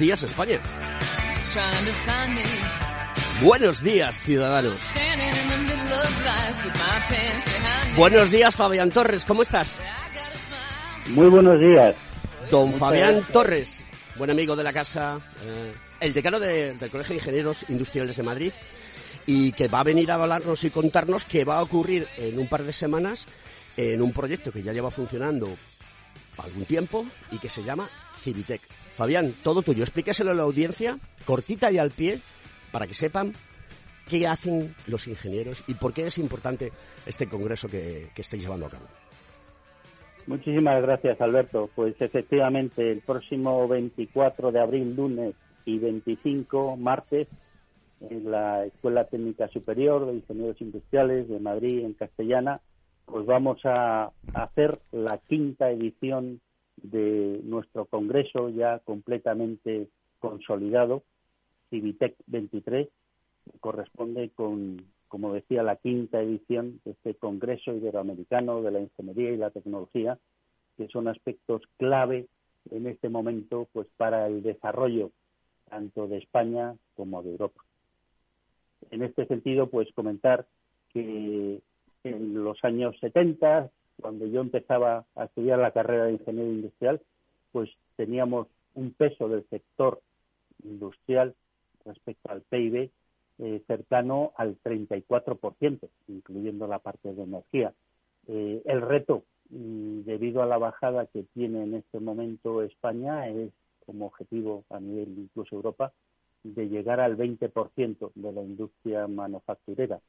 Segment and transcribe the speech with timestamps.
[0.00, 0.60] Días, España.
[3.42, 4.74] Buenos días, ciudadanos.
[7.96, 9.24] Buenos días, Fabián Torres.
[9.24, 9.76] ¿Cómo estás?
[11.10, 11.94] Muy buenos días.
[12.50, 13.84] Don Fabián Torres,
[14.16, 18.22] buen amigo de la casa, eh, el decano de- del Colegio de Ingenieros Industriales de
[18.22, 18.52] Madrid,
[19.26, 22.48] y que va a venir a hablarnos y contarnos qué va a ocurrir en un
[22.48, 23.26] par de semanas
[23.76, 25.48] en un proyecto que ya lleva funcionando
[26.38, 28.62] algún tiempo y que se llama Civitec.
[28.94, 29.82] Fabián, todo tuyo.
[29.82, 32.20] Explíqueselo a la audiencia, cortita y al pie,
[32.72, 33.32] para que sepan
[34.08, 36.72] qué hacen los ingenieros y por qué es importante
[37.06, 38.86] este congreso que, que estáis llevando a cabo.
[40.26, 41.70] Muchísimas gracias, Alberto.
[41.74, 45.34] Pues efectivamente, el próximo 24 de abril, lunes,
[45.64, 47.28] y 25, martes,
[48.00, 52.60] en la Escuela Técnica Superior de Ingenieros Industriales de Madrid, en Castellana,
[53.04, 56.40] pues vamos a hacer la quinta edición
[56.82, 61.02] de nuestro congreso ya completamente consolidado,
[61.70, 62.88] Civitec 23,
[63.44, 69.30] que corresponde con, como decía, la quinta edición de este Congreso Iberoamericano de la Ingeniería
[69.30, 70.18] y la Tecnología,
[70.76, 72.26] que son aspectos clave
[72.70, 75.10] en este momento pues para el desarrollo
[75.68, 77.62] tanto de España como de Europa.
[78.90, 80.46] En este sentido, pues comentar
[80.92, 81.60] que
[82.04, 83.70] en los años 70,
[84.00, 87.00] cuando yo empezaba a estudiar la carrera de ingeniero industrial,
[87.52, 90.00] pues teníamos un peso del sector
[90.64, 91.34] industrial
[91.84, 92.90] respecto al PIB
[93.38, 97.72] eh, cercano al 34%, incluyendo la parte de energía.
[98.26, 103.50] Eh, el reto, mm, debido a la bajada que tiene en este momento España, es
[103.86, 105.92] como objetivo a nivel incluso Europa,
[106.42, 110.00] de llegar al 20% de la industria manufacturera.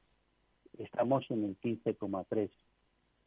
[0.77, 2.49] Estamos en el 15,3%.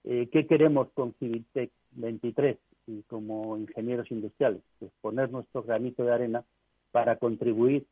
[0.04, 4.60] Eh, ¿Qué queremos con Civitec 23 y como ingenieros industriales?
[4.78, 6.44] Pues poner nuestro granito de arena
[6.92, 7.86] para contribuir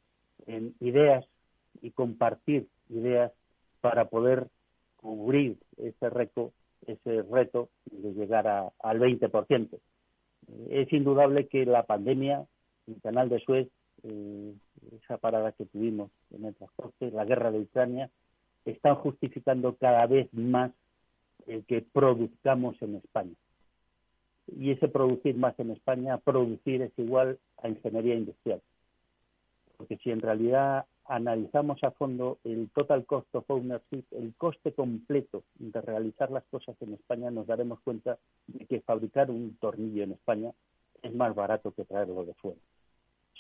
[0.47, 1.25] en ideas
[1.81, 3.33] y compartir ideas
[3.81, 4.49] para poder
[4.97, 6.53] cubrir ese reto,
[6.87, 9.69] ese reto de llegar al 20%.
[9.73, 9.79] Eh,
[10.71, 12.45] Es indudable que la pandemia,
[12.87, 13.69] el canal de Suez,
[14.03, 14.55] eh,
[15.03, 18.11] esa parada que tuvimos en el transporte, la guerra de Ucrania,
[18.65, 20.73] están justificando cada vez más
[21.47, 23.35] el que produzcamos en España.
[24.59, 28.61] Y ese producir más en España, producir es igual a ingeniería industrial.
[29.77, 35.43] Porque si en realidad analizamos a fondo el total cost of ownership, el coste completo
[35.59, 40.13] de realizar las cosas en España, nos daremos cuenta de que fabricar un tornillo en
[40.13, 40.53] España
[41.03, 42.61] es más barato que traerlo de fuera.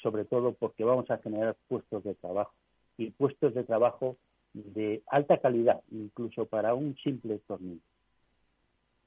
[0.02, 2.52] Sobre todo porque vamos a generar puestos de trabajo
[2.96, 4.16] y puestos de trabajo
[4.52, 7.80] de alta calidad, incluso para un simple tornillo.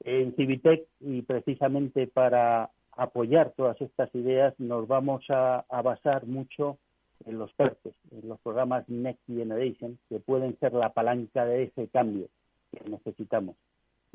[0.00, 6.78] En Civitec, y precisamente para apoyar todas estas ideas, nos vamos a, basar mucho
[7.24, 11.88] en los PERTES, en los programas Next Generation, que pueden ser la palanca de ese
[11.88, 12.28] cambio
[12.72, 13.56] que necesitamos.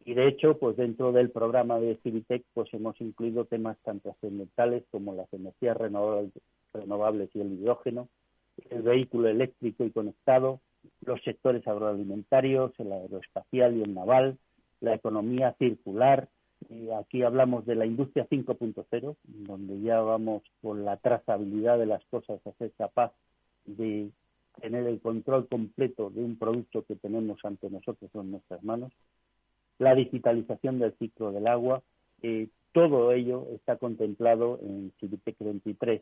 [0.04, 4.84] Y de hecho, pues dentro del programa de Civitec, pues hemos incluido temas tan trascendentales
[4.92, 8.08] como las energías renovables y el hidrógeno,
[8.70, 10.60] el vehículo eléctrico y conectado,
[11.06, 14.38] los sectores agroalimentarios, el aeroespacial y el naval,
[14.82, 16.28] la economía circular.
[17.00, 22.46] Aquí hablamos de la industria 5.0, donde ya vamos con la trazabilidad de las cosas
[22.46, 23.14] a ser capaz
[23.66, 24.10] de
[24.60, 28.92] tener el control completo de un producto que tenemos ante nosotros en nuestras manos.
[29.80, 31.82] La digitalización del ciclo del agua,
[32.22, 36.02] eh, todo ello está contemplado en Civitec 23.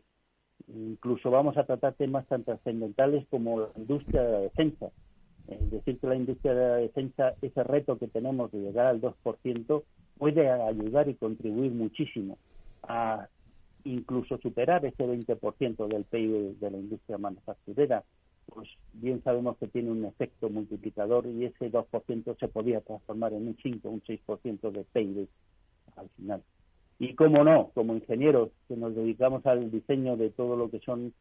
[0.68, 4.92] Incluso vamos a tratar temas tan trascendentales como la industria de la defensa.
[5.72, 9.84] Decir, que la industria de la defensa, ese reto que tenemos de llegar al 2%,
[10.18, 12.38] puede ayudar y contribuir muchísimo
[12.84, 13.28] a
[13.84, 18.04] incluso superar ese 20% del PIB de la industria manufacturera.
[18.46, 23.48] Pues bien sabemos que tiene un efecto multiplicador y ese 2% se podría transformar en
[23.48, 25.28] un 5, un 6% de PIB
[25.95, 26.44] al final.
[27.00, 31.13] Y cómo no, como ingenieros que nos dedicamos al diseño de todo lo que son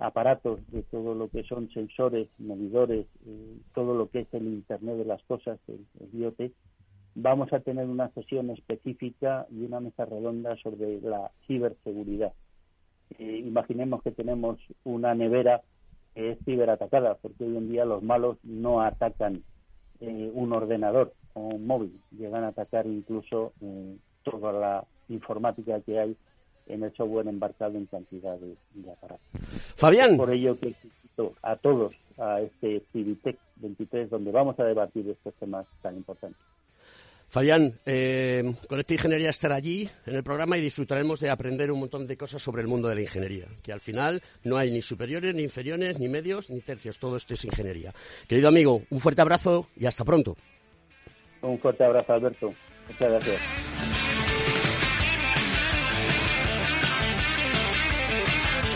[0.00, 4.96] aparatos, de todo lo que son sensores, medidores, eh, todo lo que es el Internet
[4.96, 6.52] de las cosas, el, el IoT,
[7.14, 12.32] vamos a tener una sesión específica y una mesa redonda sobre la ciberseguridad.
[13.18, 15.62] eh, imaginemos que tenemos una nevera
[16.14, 19.42] que es ciberatacada, porque hoy en día los malos no atacan
[20.00, 25.98] eh, un ordenador o un móvil, llegan a atacar incluso eh, toda la informática que
[25.98, 26.16] hay
[26.72, 29.26] en el software embarcado en cantidad de, aparatos.
[29.76, 30.16] Fabián.
[30.16, 35.34] por ello que invito a todos a este Civitec 23, donde vamos a debatir estos
[35.34, 36.40] temas tan importantes.
[37.30, 41.78] Fabián, eh, con esta ingeniería estará allí en el programa y disfrutaremos de aprender un
[41.78, 44.82] montón de cosas sobre el mundo de la ingeniería, que al final no hay ni
[44.82, 47.94] superiores, ni inferiores, ni medios, ni tercios, todo esto es ingeniería.
[48.26, 50.36] Querido amigo, un fuerte abrazo y hasta pronto.
[51.42, 52.52] Un fuerte abrazo, Alberto.
[52.88, 53.69] Muchas gracias.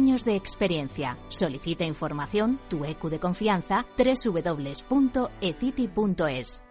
[0.00, 1.18] de experiencia.
[1.28, 5.28] Solicita información, tu EQ de confianza, www.ecity.es.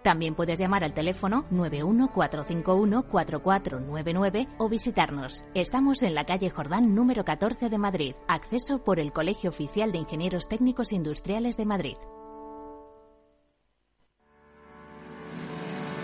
[0.02, 5.46] También puedes llamar al teléfono 914514499 o visitarnos.
[5.54, 8.16] Estamos en la calle Jordán número 14 de Madrid.
[8.28, 11.98] Acceso por el Colegio Oficial de Ingenieros Técnicos Industriales de Madrid.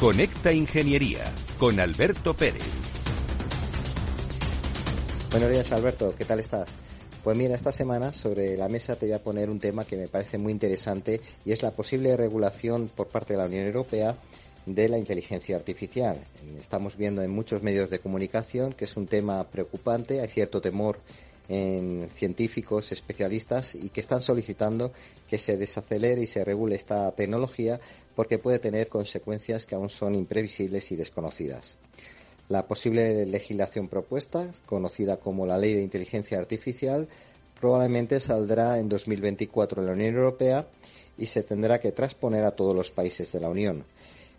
[0.00, 1.24] Conecta Ingeniería
[1.58, 2.62] con Alberto Pérez.
[5.30, 6.68] Buenos días Alberto, ¿qué tal estás?
[7.24, 10.06] Pues mira, esta semana sobre la mesa te voy a poner un tema que me
[10.06, 14.16] parece muy interesante y es la posible regulación por parte de la Unión Europea
[14.66, 16.18] de la inteligencia artificial.
[16.60, 20.98] Estamos viendo en muchos medios de comunicación que es un tema preocupante, hay cierto temor
[21.48, 24.92] en científicos, especialistas y que están solicitando
[25.28, 27.80] que se desacelere y se regule esta tecnología
[28.14, 31.76] porque puede tener consecuencias que aún son imprevisibles y desconocidas.
[32.48, 37.08] La posible legislación propuesta, conocida como la Ley de Inteligencia Artificial,
[37.60, 40.66] probablemente saldrá en 2024 en la Unión Europea
[41.18, 43.84] y se tendrá que transponer a todos los países de la Unión.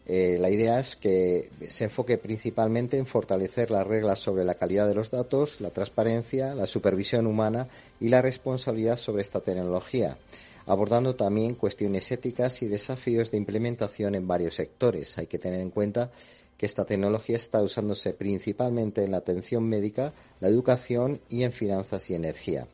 [0.10, 4.88] Eh, la idea es que se enfoque principalmente en fortalecer las reglas sobre la calidad
[4.88, 7.68] de los datos, la transparencia, la supervisión humana
[8.00, 10.18] y la responsabilidad sobre esta tecnología,
[10.66, 15.18] abordando también cuestiones éticas y desafíos de implementación en varios sectores.
[15.18, 16.10] Hay que tener en cuenta
[16.58, 22.10] que esta tecnología está usándose principalmente en la atención médica, la educación y en finanzas
[22.10, 22.66] y energía.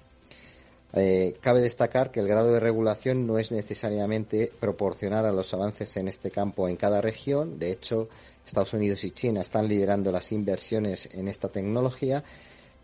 [0.95, 5.97] Eh, cabe destacar que el grado de regulación no es necesariamente proporcional a los avances
[5.97, 7.57] en este campo en cada región.
[7.57, 8.09] De hecho,
[8.45, 12.23] Estados Unidos y China están liderando las inversiones en esta tecnología,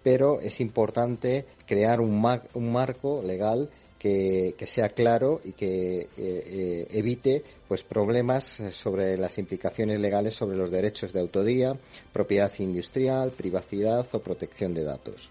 [0.01, 7.43] pero es importante crear un, marco legal que, sea claro y que eh, eh, evite
[7.67, 11.77] pues problemas sobre las implicaciones legales sobre los derechos de autoría,
[12.11, 15.29] propiedad industrial, privacidad o protección de datos.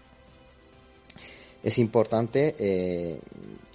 [1.63, 3.19] Es importante eh,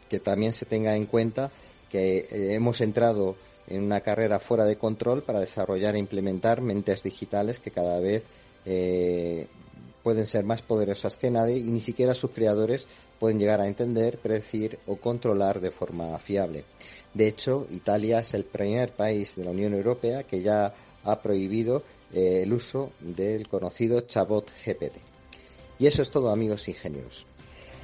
[0.08, 1.50] que también se tenga en cuenta
[1.90, 3.36] que hemos entrado
[3.68, 8.24] en una carrera fuera de control para desarrollar e implementar mentes digitales que cada vez
[10.04, 12.86] pueden ser más poderosas que nadie y ni siquiera sus creadores
[13.18, 16.64] pueden llegar a entender, predecir o controlar de forma fiable.
[17.14, 20.74] De hecho, Italia es el primer país de la Unión Europea que ya
[21.04, 24.98] ha prohibido eh, el uso del conocido chabot GPT.
[25.78, 27.26] Y eso es todo, amigos ingenieros.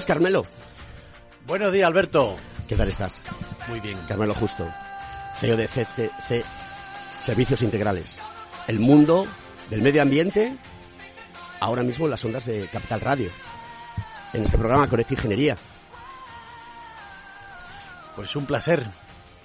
[0.00, 0.46] días, Carmelo.
[1.46, 2.36] Buenos días, Alberto.
[2.66, 3.22] ¿Qué tal estás?
[3.68, 3.98] Muy bien.
[4.08, 4.66] Carmelo Justo,
[5.38, 6.44] CEO de CTC
[7.20, 8.20] Servicios Integrales.
[8.66, 9.26] El mundo
[9.68, 10.56] del medio ambiente,
[11.60, 13.30] ahora mismo en las ondas de Capital Radio.
[14.32, 15.56] En este programa Conecta Ingeniería.
[18.16, 18.82] Pues un placer.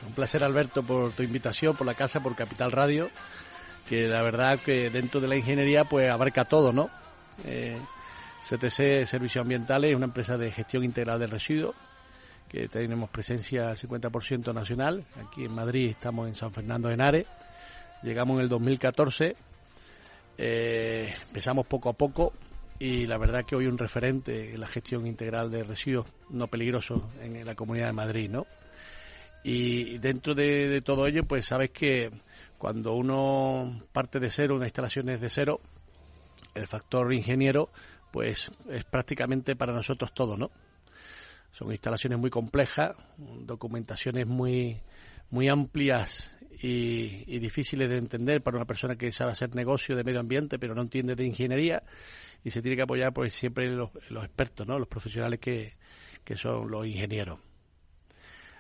[0.08, 3.10] Un placer, Alberto, por tu invitación, por la casa, por Capital Radio.
[3.90, 6.90] Que la verdad que dentro de la ingeniería, pues abarca todo, ¿no?
[7.44, 7.78] Eh,
[8.48, 11.76] CTC Servicios Ambientales es una empresa de gestión integral de residuos
[12.48, 15.04] que tenemos presencia 50% nacional.
[15.28, 17.26] Aquí en Madrid estamos en San Fernando de Henares.
[18.04, 19.36] Llegamos en el 2014.
[20.38, 22.34] Eh, empezamos poco a poco
[22.78, 27.02] y la verdad que hoy un referente en la gestión integral de residuos no peligrosos
[27.24, 28.46] en la Comunidad de Madrid, ¿no?
[29.44, 32.12] Y dentro de, de todo ello, pues sabes que
[32.60, 35.62] cuando uno parte de cero, una instalación es de cero,
[36.54, 37.70] el factor ingeniero
[38.12, 40.52] pues es prácticamente para nosotros todo, ¿no?
[41.52, 44.82] Son instalaciones muy complejas, documentaciones muy,
[45.30, 50.20] muy amplias y, difíciles de entender para una persona que sabe hacer negocio de medio
[50.20, 51.84] ambiente pero no entiende de ingeniería
[52.44, 54.78] y se tiene que apoyar pues siempre los, los expertos, ¿no?
[54.80, 55.74] Los profesionales que,
[56.24, 57.40] que son los ingenieros.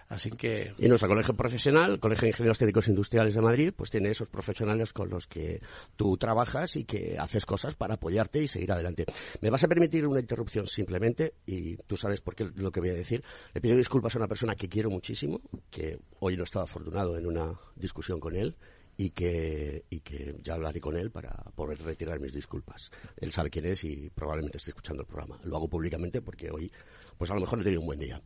[0.07, 0.71] Así que...
[0.77, 4.93] Y nuestro colegio profesional, Colegio de Ingenieros Técnicos Industriales de Madrid, pues tiene esos profesionales
[4.93, 5.59] con los que
[5.95, 9.05] tú trabajas y que haces cosas para apoyarte y seguir adelante.
[9.41, 12.89] Me vas a permitir una interrupción simplemente, y tú sabes por qué lo que voy
[12.89, 13.23] a decir.
[13.53, 17.25] Le pido disculpas a una persona que quiero muchísimo, que hoy no estaba afortunado en
[17.25, 18.55] una discusión con él,
[18.97, 22.91] y que, y que ya hablaré con él para poder retirar mis disculpas.
[23.17, 25.39] Él sabe quién es y probablemente esté escuchando el programa.
[25.43, 26.71] Lo hago públicamente porque hoy,
[27.17, 28.21] pues a lo mejor no he tenido un buen día.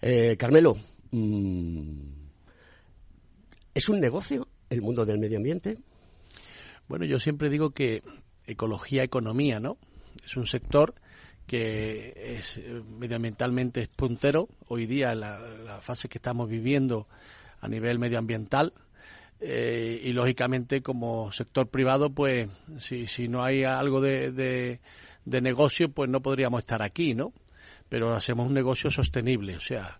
[0.00, 0.76] Eh, Carmelo,
[3.74, 5.78] ¿Es un negocio el mundo del medio ambiente?
[6.88, 8.02] Bueno, yo siempre digo que
[8.46, 9.78] ecología, economía, ¿no?
[10.24, 10.94] Es un sector
[11.48, 17.08] que es eh, medioambientalmente es puntero hoy día la, la fase que estamos viviendo
[17.60, 18.74] a nivel medioambiental
[19.40, 22.48] eh, y lógicamente como sector privado pues
[22.78, 24.80] si, si no hay algo de, de,
[25.24, 27.32] de negocio pues no podríamos estar aquí no
[27.88, 29.98] pero hacemos un negocio sostenible o sea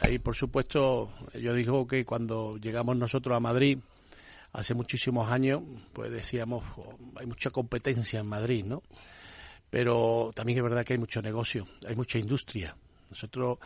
[0.00, 3.78] ahí, por supuesto, yo digo que cuando llegamos nosotros a Madrid,
[4.52, 8.82] hace muchísimos años, pues decíamos, oh, hay mucha competencia en Madrid, ¿no?
[9.70, 12.76] Pero también es verdad que hay mucho negocio, hay mucha industria.
[13.08, 13.58] Nosotros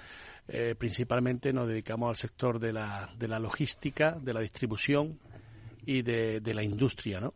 [0.48, 5.18] eh, principalmente nos dedicamos al sector de la, de la logística, de la distribución
[5.86, 7.32] y de, de la industria, ¿no?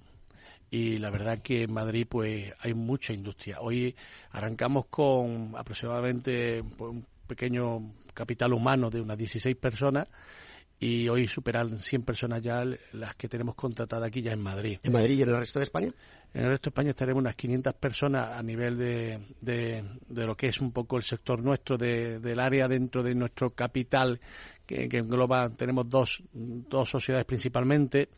[0.71, 3.61] y la verdad que en Madrid pues hay mucha industria.
[3.61, 3.95] Hoy
[4.33, 10.09] arrancamos con aproximadamente pues, un pequeño capital humano de unas 16 personas
[10.81, 14.79] y hoy superan 100 personas ya las que tenemos contratadas aquí ya en Madrid.
[14.83, 15.93] ¿En Madrid y en el resto de España?
[16.35, 20.49] En el resto de España estaremos unas 500 personas a nivel de, de, lo que
[20.49, 24.21] es un poco el sector nuestro, de, del área dentro de nuestro capital,
[24.67, 28.09] que, que engloba, tenemos dos, dos sociedades principalmente,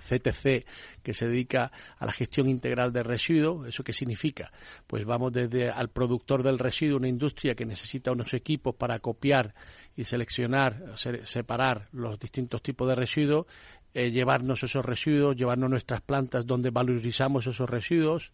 [0.00, 0.66] CTC,
[1.02, 3.68] que se dedica a la gestión integral de residuos.
[3.68, 4.52] ¿Eso qué significa?
[4.86, 9.54] Pues vamos desde al productor del residuo, una industria que necesita unos equipos para copiar
[9.96, 13.46] y seleccionar, separar los distintos tipos de residuos,
[13.92, 18.32] eh, llevarnos esos residuos, llevarnos nuestras plantas donde valorizamos esos residuos,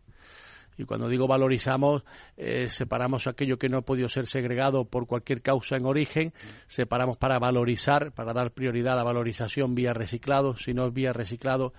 [0.79, 2.03] y cuando digo valorizamos,
[2.37, 6.33] eh, separamos aquello que no ha podido ser segregado por cualquier causa en origen,
[6.67, 10.57] separamos para valorizar, para dar prioridad a la valorización vía reciclado.
[10.57, 11.73] Si no es vía reciclado,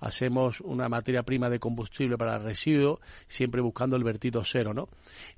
[0.00, 4.88] hacemos una materia prima de combustible para residuos, siempre buscando el vertido cero, ¿no?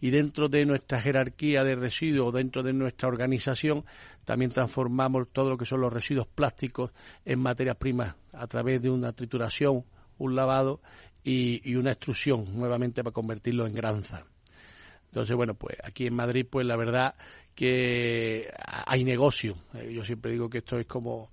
[0.00, 3.84] Y dentro de nuestra jerarquía de residuos, dentro de nuestra organización,
[4.24, 6.90] también transformamos todo lo que son los residuos plásticos
[7.24, 9.84] en materias primas a través de una trituración,
[10.18, 10.80] un lavado
[11.26, 14.24] y, una extrusión nuevamente para convertirlo en granza.
[15.06, 17.16] Entonces, bueno, pues aquí en Madrid, pues la verdad
[17.54, 18.48] que
[18.86, 19.56] hay negocio.
[19.74, 21.30] Eh, yo siempre digo que esto es como,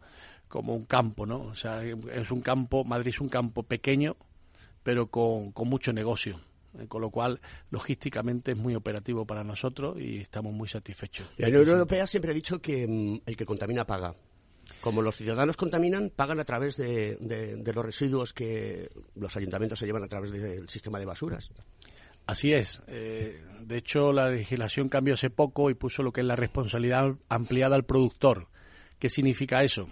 [0.48, 1.42] como un campo, ¿no?
[1.42, 4.16] O sea, es un campo, Madrid es un campo pequeño,
[4.82, 6.40] pero con, con mucho negocio.
[6.80, 11.28] Eh, con lo cual, logísticamente es muy operativo para nosotros y estamos muy satisfechos.
[11.38, 14.16] La Unión Europea siempre ha dicho que mm, el que contamina paga
[14.82, 17.18] como los ciudadanos contaminan, pagan a través de,
[17.74, 21.52] los residuos que los ayuntamientos se llevan a través del sistema de basuras.
[22.26, 22.82] Así es.
[22.88, 27.16] Eh, de hecho, la legislación cambió hace poco y puso lo que es la responsabilidad
[27.30, 28.48] ampliada al productor.
[29.00, 29.90] ¿Qué significa eso?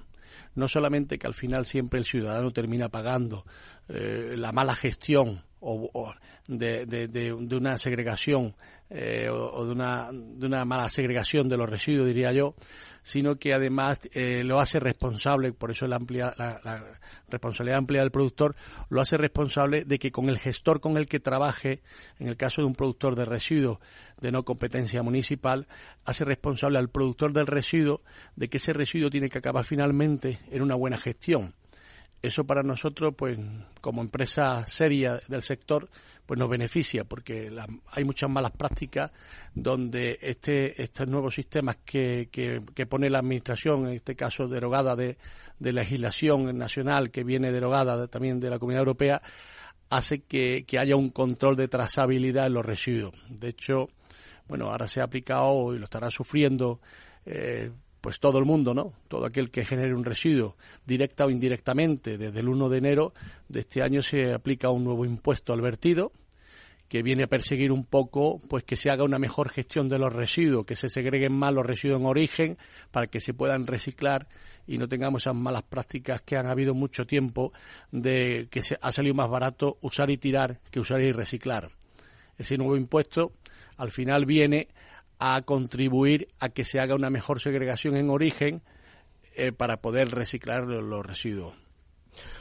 [0.55, 3.45] No solamente que al final siempre el ciudadano termina pagando
[3.89, 6.13] eh, la mala gestión o,
[6.47, 8.55] de, de, una segregación
[8.89, 12.55] eh, o, de, una, de una mala segregación de los residuos, diría yo,
[13.03, 16.83] sino que además eh, lo hace responsable, por eso la, amplia, la,
[17.29, 18.55] responsabilidad amplia del productor,
[18.89, 21.81] lo hace responsable de que con el gestor con el que trabaje,
[22.19, 23.79] en el caso de un productor de residuos
[24.19, 25.67] de no competencia municipal,
[26.05, 28.01] hace responsable al productor del residuo
[28.35, 31.53] de que ese residuo tiene que acabar finalmente en una buena gestión
[32.21, 33.37] eso para nosotros, pues
[33.81, 35.89] como empresa seria del sector,
[36.25, 37.51] pues nos beneficia porque
[37.91, 39.11] hay muchas malas prácticas
[39.53, 45.17] donde este, estos nuevos sistemas que, que, pone la Administración, en este caso derogada de,
[45.59, 49.21] legislación nacional que viene derogada también de la Comunidad Europea,
[49.89, 53.13] hace que, haya un control de trazabilidad en los residuos.
[53.27, 53.89] De hecho,
[54.47, 56.79] bueno, ahora se ha aplicado y lo estará sufriendo
[57.25, 57.71] eh,
[58.01, 58.93] pues todo el mundo, ¿no?
[59.08, 63.13] Todo aquel que genere un residuo, directa o indirectamente, desde el 1 de enero
[63.48, 66.11] de este año se aplica un nuevo impuesto al vertido
[66.92, 70.11] que viene a perseguir un poco pues que se haga una mejor gestión de los
[70.11, 72.57] residuos, que se segreguen más los residuos en origen
[72.92, 74.27] para que se puedan reciclar
[74.68, 77.53] y no tengamos esas malas prácticas que han habido mucho tiempo
[77.94, 81.70] de que se ha salido más barato usar y tirar que usar y reciclar.
[82.37, 83.31] Ese nuevo impuesto
[83.77, 84.68] al final viene
[85.24, 88.64] a contribuir a que se haga una mejor segregación en origen
[89.36, 91.53] eh, para poder reciclar los, residuos.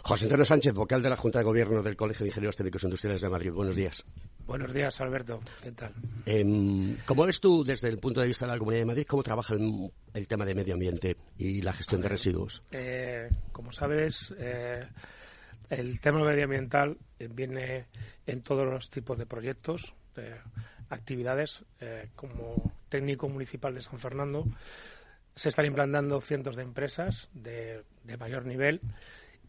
[0.03, 3.21] José Antonio Sánchez, vocal de la Junta de Gobierno del Colegio de Ingenieros Técnicos Industriales
[3.21, 3.53] de Madrid.
[3.53, 4.03] Buenos días.
[4.47, 5.41] Buenos días, Alberto.
[5.63, 5.93] ¿Qué tal?
[6.25, 9.23] Em, ¿Cómo ves tú, desde el punto de vista de la Comunidad de Madrid, cómo
[9.23, 12.63] trabaja el, tema de medio ambiente y la gestión de residuos?
[12.73, 14.89] Eh, como sabes, eh,
[15.69, 16.97] el tema medioambiental
[17.29, 17.89] viene
[18.27, 19.93] en todos los tipos de proyectos
[20.91, 24.45] actividades eh, como técnico municipal de San Fernando.
[25.35, 27.85] Se están implantando cientos de empresas de,
[28.19, 28.81] mayor nivel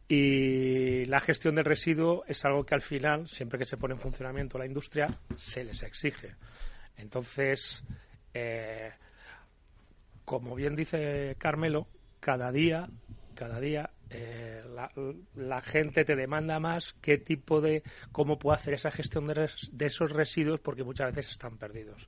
[0.08, 4.00] y la gestión del residuo es algo que al final, siempre que se pone en
[4.00, 6.36] funcionamiento la industria, se les exige.
[6.96, 7.84] Entonces,
[8.34, 8.92] eh,
[10.24, 11.88] como bien dice Carmelo,
[12.20, 12.88] cada día,
[13.42, 14.62] cada día eh,
[15.36, 19.86] la, gente te demanda más qué tipo de, cómo puedo hacer esa gestión de, de,
[19.88, 22.08] esos residuos porque muchas veces están perdidos.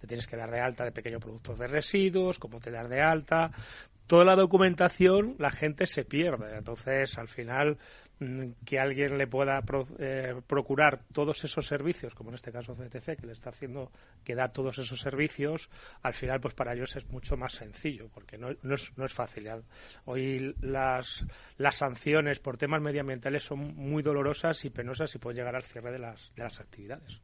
[0.00, 3.00] Te tienes que dar de alta de pequeños productos de residuos, cómo te dar de
[3.00, 3.50] alta.
[4.06, 6.56] Toda la documentación la gente se pierde.
[6.56, 7.76] Entonces, al final,
[8.64, 9.62] que alguien le pueda
[9.98, 13.92] eh, procurar todos esos servicios, como en este caso CTC, que le está haciendo
[14.24, 15.70] que da todos esos servicios,
[16.02, 19.12] al final, pues para ellos es mucho más sencillo, porque no, no, es, no es
[19.12, 19.48] fácil.
[20.04, 21.24] Hoy las,
[21.58, 25.92] las sanciones por temas medioambientales son muy dolorosas y penosas y pueden llegar al cierre
[25.92, 27.20] de las, de las actividades.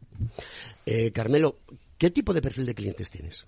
[0.86, 1.58] Eh, Carmelo,
[1.98, 3.46] ¿qué tipo de perfil de clientes tienes?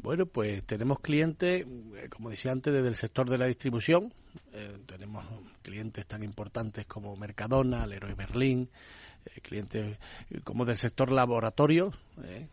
[0.00, 4.14] Bueno, pues tenemos clientes, eh, como decía antes, desde el sector de la distribución.
[4.52, 5.24] Eh, tenemos
[5.60, 8.70] clientes tan importantes como Mercadona, Leroy Berlín,
[9.26, 9.98] eh, clientes
[10.44, 11.92] como del sector laboratorio.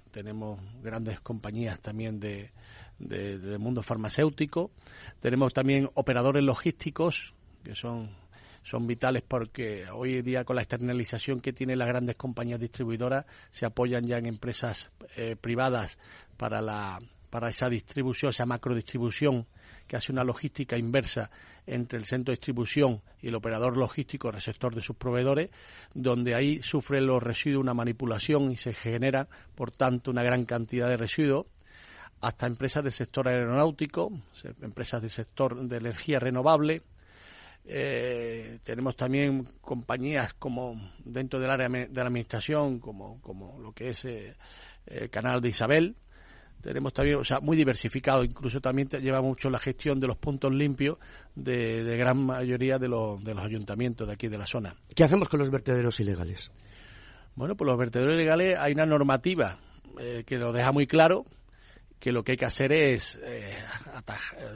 [0.10, 2.50] tenemos grandes compañías también de,
[2.98, 4.72] del mundo farmacéutico.
[5.20, 8.10] Tenemos también operadores logísticos, que son
[8.64, 13.28] son vitales porque hoy en día con la externalización que tienen las grandes compañías distribuidoras
[13.52, 14.90] se apoyan ya en empresas
[15.40, 16.00] privadas
[16.36, 17.00] para la
[17.36, 19.46] para esa distribución, esa macrodistribución
[19.86, 21.30] que hace una logística inversa
[21.68, 25.50] entre el centro de distribución y el operador logístico receptor de sus proveedores,
[25.94, 30.88] donde ahí sufren los residuos una manipulación y se genera, por tanto, una gran cantidad
[30.88, 31.48] de residuos,
[32.22, 34.14] hasta empresas del sector aeronáutico,
[34.62, 36.84] empresas del sector de energía renovable.
[37.66, 43.90] Eh, tenemos también compañías como dentro del área de la administración, como, como lo que
[43.90, 44.38] es eh,
[44.86, 45.98] el Canal de Isabel,
[46.62, 50.54] tenemos también, o sea, muy diversificado, incluso también lleva mucho la gestión de los puntos
[50.54, 50.98] limpios
[51.36, 54.76] de, gran mayoría de los, de los ayuntamientos de aquí de la zona.
[54.96, 56.52] ¿Qué hacemos con los vertederos ilegales?
[57.36, 59.60] Bueno, pues los vertederos ilegales hay una normativa
[60.00, 61.26] eh, que lo deja muy claro
[62.00, 63.56] que lo que hay que hacer es, eh,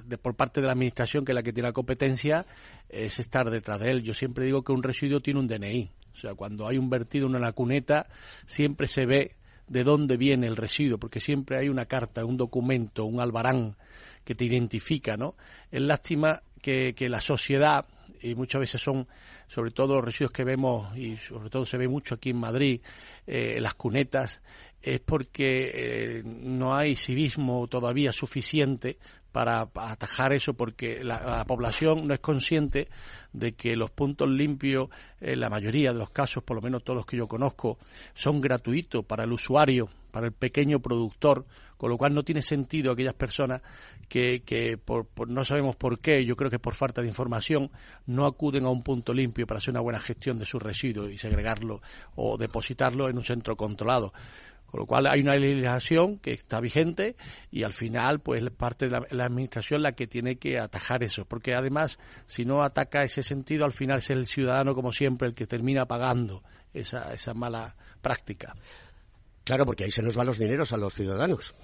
[0.06, 2.46] de, por parte de la Administración, que es la que tiene la competencia,
[2.90, 4.04] es estar detrás de él.
[4.04, 5.90] Yo siempre digo que un residuo tiene un DNI.
[6.14, 8.08] O sea, cuando hay un vertido en una cuneta,
[8.46, 9.36] siempre se ve
[9.70, 13.78] de dónde viene el residuo, porque siempre hay una carta, un documento, un albarán
[14.24, 15.36] que te identifica, ¿no?
[15.72, 17.86] Es lástima que, que la sociedad,
[18.22, 19.08] y muchas veces son,
[19.48, 22.82] sobre todo los residuos que vemos, y sobre todo se ve mucho aquí en Madrid,
[23.26, 24.42] eh, las cunetas,
[24.82, 28.98] es porque eh, no hay civismo todavía suficiente
[29.32, 32.88] para atajar eso porque la, población no es consciente
[33.34, 34.90] de que los puntos limpios,
[35.22, 37.78] en la mayoría de los casos, por lo menos todos los que yo conozco,
[38.14, 41.46] son gratuitos para el usuario, para el pequeño productor,
[41.78, 43.62] con lo cual no tiene sentido aquellas personas
[44.10, 47.72] que, que por, no sabemos por qué, yo creo que por falta de información,
[48.08, 51.18] no acuden a un punto limpio para hacer una buena gestión de sus residuos y
[51.18, 51.82] segregarlo
[52.16, 54.12] o depositarlo en un centro controlado.
[54.72, 57.16] Con lo cual hay una legislación que está vigente
[57.52, 61.26] y al final pues es parte de la, administración la que tiene que atajar eso,
[61.26, 65.34] porque además si no ataca ese sentido al final es el ciudadano como siempre el
[65.34, 68.54] que termina pagando esa, esa mala práctica.
[69.44, 71.56] Claro, porque ahí se nos van los dineros a los ciudadanos.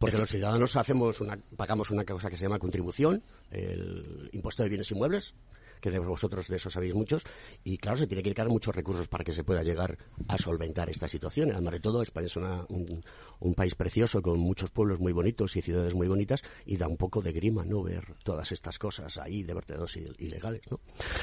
[0.00, 4.70] Porque los ciudadanos hacemos una, pagamos una cosa que se llama contribución, el impuesto de
[4.70, 5.34] bienes inmuebles,
[5.80, 7.24] que de vosotros de eso sabéis muchos,
[7.64, 10.88] y claro, se tiene que dedicar muchos recursos para que se pueda llegar a solventar
[10.90, 11.52] esta situación.
[11.52, 15.94] Además de todo, España es un, país precioso con muchos pueblos muy bonitos y ciudades
[15.94, 17.82] muy bonitas, y da un poco de grima, ¿no?
[17.82, 20.80] Ver todas estas cosas ahí de vertederos ilegales, ¿no?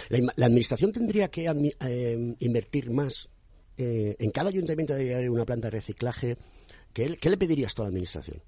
[0.10, 3.30] La, Administración tendría que eh, invertir más.
[3.78, 6.38] Eh, en cada ayuntamiento debería haber una planta de reciclaje.
[6.93, 8.41] ¿Qué, le pedirías a la Administración?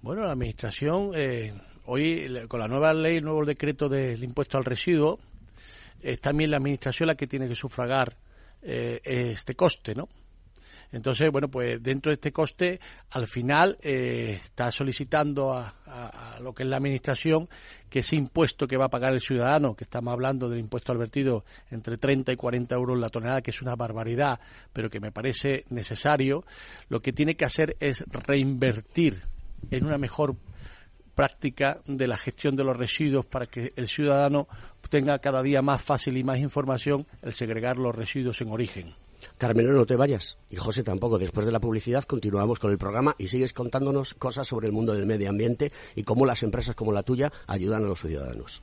[0.00, 1.52] Bueno, la Administración, eh,
[1.90, 5.18] hoy con la nueva ley, el nuevo decreto del impuesto al residuo,
[6.00, 8.16] es también la Administración la que tiene que sufragar
[8.62, 10.08] eh, este coste, ¿no?
[10.92, 16.64] Entonces, bueno, pues dentro de este coste, al final eh, está solicitando a, lo que
[16.64, 17.48] es la Administración
[17.88, 20.98] que ese impuesto que va a pagar el ciudadano, que estamos hablando del impuesto al
[20.98, 24.40] vertido entre 30 y 40 euros la tonelada, que es una barbaridad,
[24.72, 26.44] pero que me parece necesario,
[26.88, 29.22] lo que tiene que hacer es reinvertir
[29.70, 30.36] en una mejor
[31.20, 34.48] práctica de la gestión de los residuos para que el ciudadano
[34.88, 38.94] tenga cada día más fácil y más información el segregar los residuos en origen.
[39.36, 40.38] Carmelo, no te vayas.
[40.48, 41.18] Y José tampoco.
[41.18, 44.94] Después de la publicidad continuamos con el programa y sigues contándonos cosas sobre el mundo
[44.94, 48.62] del medio ambiente y cómo las empresas como la tuya ayudan a los ciudadanos.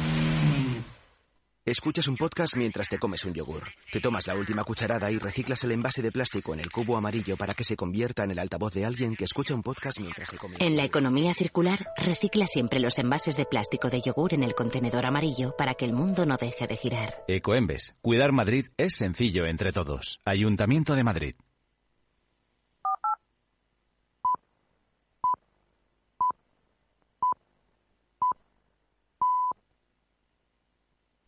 [1.63, 3.67] Escuchas un podcast mientras te comes un yogur.
[3.91, 7.37] Te tomas la última cucharada y reciclas el envase de plástico en el cubo amarillo
[7.37, 10.37] para que se convierta en el altavoz de alguien que escucha un podcast mientras se
[10.37, 10.55] come.
[10.57, 15.05] En la economía circular, recicla siempre los envases de plástico de yogur en el contenedor
[15.05, 17.23] amarillo para que el mundo no deje de girar.
[17.27, 17.93] Ecoembes.
[18.01, 20.19] Cuidar Madrid es sencillo entre todos.
[20.25, 21.35] Ayuntamiento de Madrid.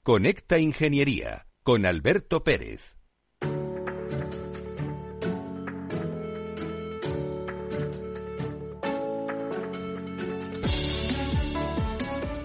[0.06, 2.82] Conecta Ingeniería con Alberto Pérez.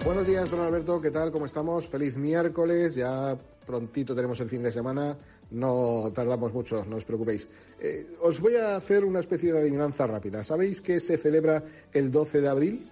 [0.05, 1.01] Buenos días, don Alberto.
[1.01, 1.33] ¿Qué tal?
[1.33, 1.85] ¿Cómo estamos?
[1.85, 2.95] Feliz miércoles.
[2.95, 5.17] Ya prontito tenemos el fin de semana.
[5.51, 7.49] No tardamos mucho, no os preocupéis.
[7.81, 10.45] Eh, os voy a hacer una especie de adivinanza rápida.
[10.45, 12.89] ¿Sabéis que se celebra el 12 de abril?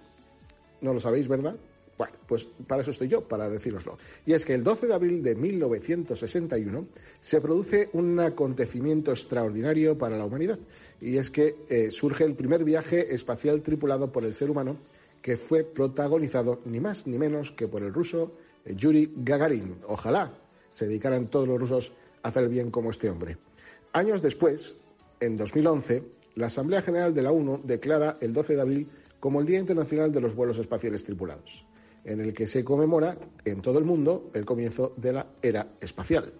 [0.82, 1.56] No lo sabéis, ¿verdad?
[1.98, 3.98] Bueno, pues para eso estoy yo, para decíroslo.
[4.24, 6.86] Y es que el 12 de abril de 1961
[7.20, 10.60] se produce un acontecimiento extraordinario para la humanidad.
[11.00, 14.76] Y es que eh, surge el primer viaje espacial tripulado por el ser humano
[15.20, 18.32] que fue protagonizado ni más ni menos que por el ruso
[18.64, 19.78] eh, Yuri Gagarin.
[19.88, 20.32] Ojalá
[20.74, 23.36] se dedicaran todos los rusos a hacer el bien como este hombre.
[23.92, 24.76] Años después,
[25.18, 26.04] en 2011,
[26.36, 30.12] La Asamblea General de la ONU declara el 12 de abril como el Día Internacional
[30.12, 31.64] de los Vuelos Espaciales Tripulados,
[32.08, 36.32] en el que se conmemora en todo el mundo el comienzo de la era espacial.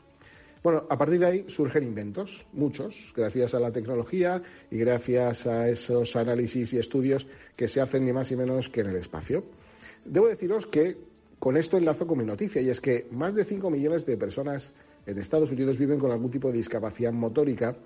[0.62, 5.68] Bueno, a partir de ahí surgen inventos, muchos, gracias a la tecnología y gracias a
[5.68, 9.44] esos análisis y estudios que se hacen ni más ni menos que en el espacio.
[10.04, 10.96] Debo deciros que
[11.38, 14.72] con esto enlazo con mi noticia y es que más de 5 millones de personas
[15.06, 17.76] en Estados Unidos viven con algún tipo de discapacidad motórica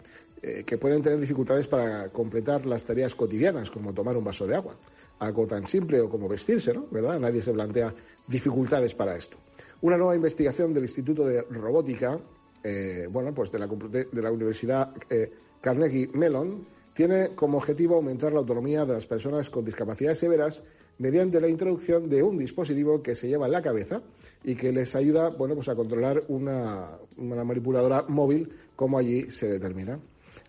[0.41, 4.55] eh, que pueden tener dificultades para completar las tareas cotidianas, como tomar un vaso de
[4.55, 4.77] agua.
[5.23, 6.87] Algo tan simple o como vestirse, ¿no?
[6.91, 7.19] ¿Verdad?
[7.21, 7.95] Nadie se plantea
[8.27, 9.37] dificultades para esto.
[9.83, 12.19] Una nueva investigación del Instituto de Robótica
[12.65, 15.31] eh, bueno, pues de la, de, la Universidad eh,
[15.61, 20.63] Carnegie Mellon, tiene como objetivo aumentar la autonomía de las personas con discapacidades severas
[20.99, 24.03] mediante la introducción de un dispositivo que se lleva en la cabeza
[24.45, 29.49] y que les ayuda, bueno, pues a controlar una, una manipuladora móvil como allí se
[29.49, 29.99] determina.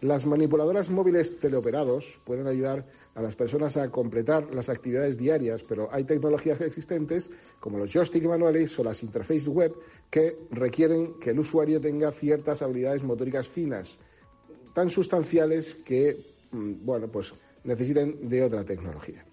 [0.03, 2.85] Las manipuladoras móviles teleoperados pueden ayudar
[3.15, 7.29] a las personas a completar las actividades diarias, pero hay tecnologías existentes
[7.61, 9.73] como los joystick manuales o las interfaces web
[10.09, 13.97] que requieren que el usuario tenga ciertas habilidades motóricas finas,
[14.73, 16.17] tan sustanciales que,
[16.51, 19.23] mm, bueno, pues necesiten de otra tecnología.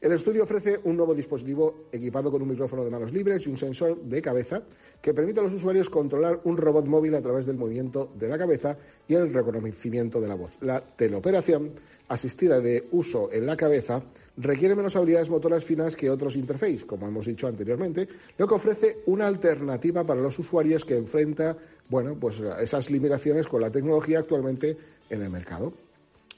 [0.00, 3.56] El estudio ofrece un nuevo dispositivo equipado con un micrófono de manos libres y un
[3.56, 4.62] sensor de cabeza
[5.02, 8.38] que permite a los usuarios controlar un robot móvil a través del movimiento de la
[8.38, 8.76] cabeza
[9.08, 10.56] y el reconocimiento de la voz.
[10.60, 11.72] La teleoperación
[12.06, 14.00] asistida de uso en la cabeza
[14.36, 18.06] requiere menos habilidades motoras finas que otros interfaces, como hemos dicho anteriormente,
[18.38, 21.56] lo que ofrece una alternativa para los usuarios que enfrenta,
[21.88, 24.76] bueno, pues esas limitaciones con la tecnología actualmente
[25.10, 25.72] en el mercado.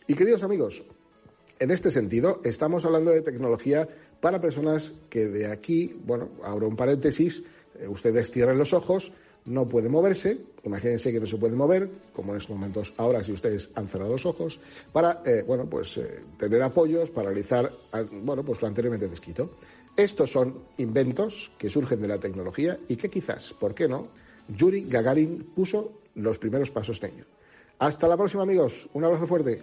[0.07, 0.83] Y queridos amigos,
[1.61, 3.87] en este sentido, estamos hablando de tecnología
[4.21, 7.43] para personas que de aquí, bueno, abro un paréntesis,
[7.79, 9.13] eh, ustedes cierren los ojos,
[9.45, 13.33] no pueden moverse, imagínense que no se pueden mover, como en estos momentos ahora si
[13.33, 14.59] ustedes han cerrado los ojos,
[14.91, 17.71] para, eh, bueno, pues eh, tener apoyos, para realizar,
[18.23, 19.51] bueno, pues lo anteriormente descrito.
[19.95, 24.09] Estos son inventos que surgen de la tecnología y que quizás, ¿por qué no?,
[24.49, 27.25] Yuri Gagarin puso los primeros pasos en ello.
[27.79, 28.89] Hasta la próxima, amigos.
[28.95, 29.63] Un abrazo fuerte.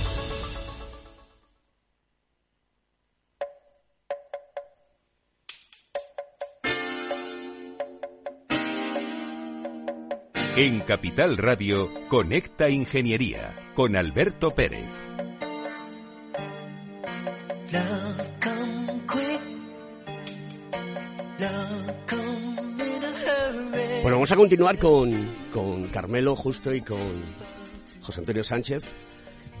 [10.57, 14.83] En Capital Radio, Conecta Ingeniería con Alberto Pérez.
[24.01, 25.09] Bueno, vamos a continuar con,
[25.53, 26.99] con Carmelo Justo y con
[28.01, 28.91] José Antonio Sánchez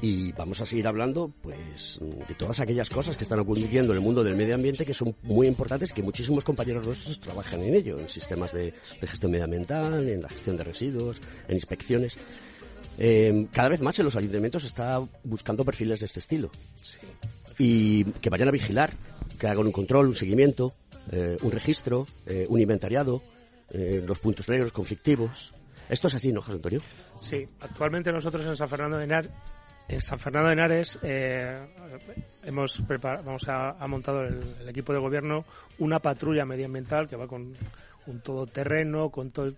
[0.01, 4.03] y vamos a seguir hablando pues de todas aquellas cosas que están ocurriendo en el
[4.03, 7.99] mundo del medio ambiente que son muy importantes que muchísimos compañeros nuestros trabajan en ello,
[7.99, 12.17] en sistemas de, gestión medioambiental, en la gestión de residuos, en inspecciones.
[12.97, 16.49] Eh, cada vez más en los ayuntamientos se está buscando perfiles de este estilo.
[17.59, 18.91] Y que vayan a vigilar,
[19.39, 20.73] que hagan un control, un seguimiento,
[21.11, 23.21] eh, un registro, eh, un inventariado,
[23.73, 25.53] los puntos negros conflictivos.
[25.87, 26.81] Esto es así, ¿no, José Antonio?
[27.21, 29.29] Sí, actualmente nosotros en San Fernando de Henar
[29.91, 31.67] en San Fernando de Henares eh,
[32.43, 35.43] hemos vamos a, ha montado el, equipo de gobierno
[35.79, 37.53] una patrulla medioambiental que va con
[38.07, 39.53] un todoterreno, con todo,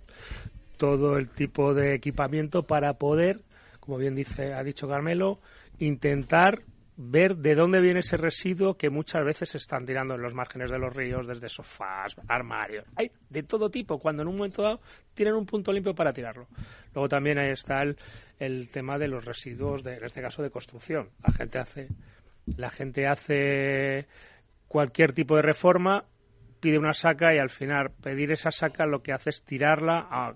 [0.78, 3.42] todo el tipo de equipamiento para poder,
[3.80, 5.40] como bien dice ha dicho Carmelo,
[5.80, 6.64] intentar
[6.96, 10.70] ver de dónde viene ese residuo que muchas veces se están tirando en los márgenes
[10.70, 12.86] de los ríos, desde sofás, armarios.
[12.96, 14.80] Hay de todo tipo, cuando en un momento dado
[15.14, 16.48] tienen un punto limpio para tirarlo.
[16.94, 17.98] Luego también ahí está el,
[18.46, 21.10] el tema de los residuos, de, en este caso de construcción.
[21.26, 21.88] La gente hace,
[22.58, 24.08] la gente hace
[24.68, 26.06] cualquier tipo de reforma,
[26.60, 30.36] pide una saca y al final pedir esa saca lo que hace es tirarla a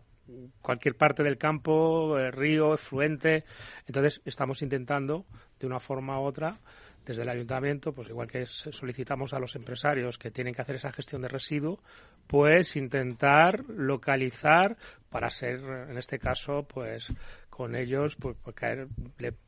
[0.62, 3.46] cualquier parte del campo, el río, fluente.
[3.86, 5.26] Entonces estamos intentando,
[5.60, 6.60] de una forma u otra,
[7.06, 10.92] desde el ayuntamiento, pues igual que solicitamos a los empresarios que tienen que hacer esa
[10.92, 11.80] gestión de residuo,
[12.28, 14.76] pues intentar localizar
[15.10, 17.14] para ser, en este caso, pues
[17.58, 18.56] con ellos pues, pues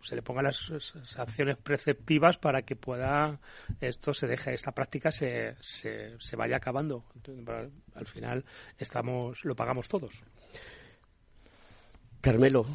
[0.02, 0.72] se le pongan las
[1.04, 3.40] sanciones preceptivas para que pueda
[3.80, 7.06] esto se deje esta práctica se, se, se vaya acabando.
[7.94, 8.46] Al final
[8.80, 10.24] estamos lo pagamos todos.
[12.20, 12.66] Carmelo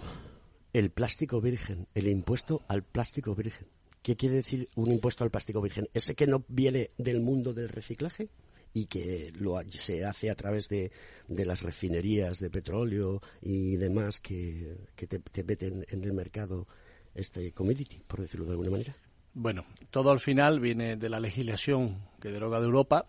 [0.73, 3.67] el plástico virgen el impuesto al plástico virgen.
[4.03, 5.89] ¿qué quiere decir un impuesto al plástico virgen?
[5.95, 8.29] ese que no viene del mundo del reciclaje
[8.75, 10.91] y que lo, se hace a través de,
[11.29, 16.67] de las refinerías de petróleo y demás que, que te, te, meten en el mercado
[17.15, 18.97] este commodity, por decirlo de alguna manera?
[19.33, 23.07] Bueno, todo al final viene de la legislación que deroga de Europa,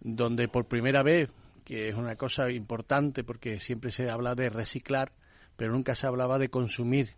[0.00, 1.30] donde por primera vez,
[1.64, 5.12] que es una cosa importante porque siempre se habla de reciclar,
[5.56, 7.16] pero nunca se hablaba de consumir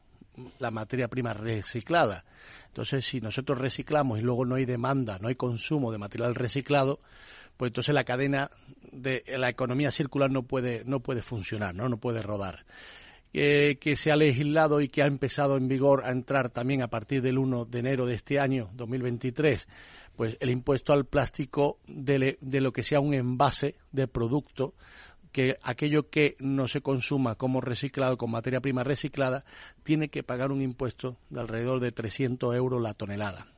[0.59, 2.25] la materia prima reciclada.
[2.69, 7.01] Entonces, si nosotros reciclamos y luego no hay demanda, no hay consumo de material reciclado,
[7.57, 8.51] pues entonces la cadena
[8.91, 12.65] de la economía circular no puede, no puede funcionar, no, no puede rodar.
[13.33, 17.23] que se ha legislado y que ha empezado en vigor a entrar también a partir
[17.23, 19.67] del 1 de enero de este año, 2023,
[20.17, 24.75] pues el impuesto al plástico de, de lo que sea un envase de producto
[25.33, 29.45] que aquello que no se consuma como reciclado, con materia prima reciclada,
[29.83, 33.52] tiene que pagar un impuesto de alrededor de 300 euros la tonelada.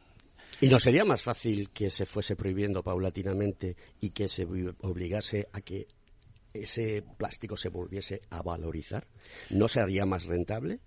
[0.65, 5.61] ¿Y no sería más fácil que se fuese prohibiendo paulatinamente y que se obligase a
[5.61, 5.87] que
[6.53, 9.07] ese plástico se volviese a valorizar?
[9.51, 10.81] ¿No sería más rentable?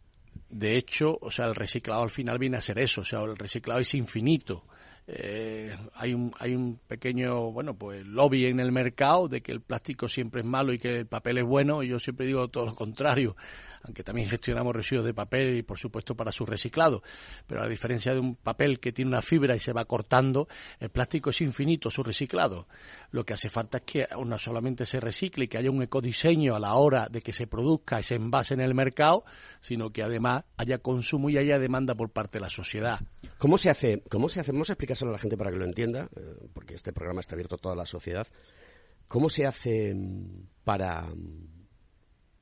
[0.50, 3.36] De hecho, o sea, el reciclado al final viene a ser eso, o sea, el
[3.36, 4.66] reciclado es infinito.
[5.10, 9.62] Eh, hay un hay un pequeño bueno pues lobby en el mercado de que el
[9.62, 12.66] plástico siempre es malo y que el papel es bueno y yo siempre digo todo
[12.66, 13.38] lo contrario
[13.88, 17.02] aunque también gestionamos residuos de papel y por supuesto para su reciclado.
[17.48, 20.48] Pero a diferencia de un papel que tiene una fibra y se va cortando,
[20.80, 22.68] el plástico es infinito su reciclado.
[23.12, 26.56] Lo que hace falta es que no solamente se recicle y que haya un ecodiseño
[26.56, 29.24] a la hora de que se produzca ese envase en el mercado,
[29.62, 33.00] sino que además haya consumo y haya demanda por parte de la sociedad.
[33.38, 34.04] ¿Cómo se hace?
[34.10, 34.52] ¿Cómo se hace?
[34.52, 37.36] Vamos a explicárselo a la gente para que lo entienda, eh, porque este programa está
[37.36, 38.28] abierto a toda la sociedad.
[39.08, 41.57] ¿Cómo se hace mm, para mm,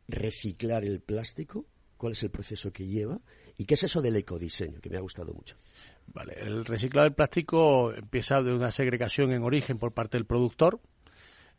[0.07, 1.65] reciclar el plástico?
[1.97, 3.19] ¿Cuál es el proceso que lleva?
[3.57, 4.81] ¿Y qué es eso del ecodiseño?
[4.81, 5.55] Que me ha gustado mucho.
[6.07, 10.79] Vale, el reciclado del plástico empieza de una segregación en origen por parte del productor.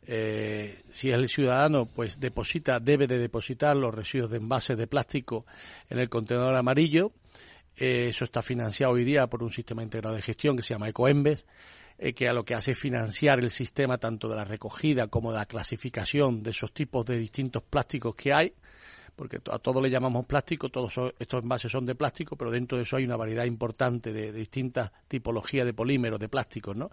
[0.09, 4.87] Eh, si es el ciudadano, pues deposita, debe de depositar los residuos de envases de
[4.87, 5.45] plástico
[5.89, 7.11] en el contenedor amarillo.
[7.75, 10.89] Eh, eso está financiado hoy día por un sistema integrado de gestión que se llama
[10.89, 11.45] Ecoembes,
[11.99, 15.39] eh, que a lo que hace financiar el sistema tanto de la recogida como de
[15.39, 18.53] la clasificación de esos tipos de distintos plásticos que hay
[19.17, 22.83] porque a todo le llamamos plástico, todos estos envases son de plástico, pero dentro de
[22.83, 26.91] eso hay una variedad importante de, distintas tipologías de polímeros, de plásticos, ¿no?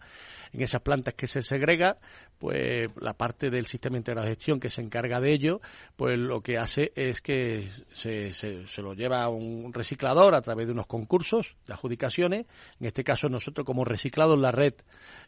[0.50, 1.98] En esas plantas que se segrega,
[2.38, 5.60] pues la parte del sistema integrado de gestión que se encarga de ello,
[5.96, 10.66] pues lo que hace es que se, se, lo lleva a un reciclador a través
[10.66, 12.46] de unos concursos de adjudicaciones.
[12.80, 14.72] En este caso nosotros como reciclado en la red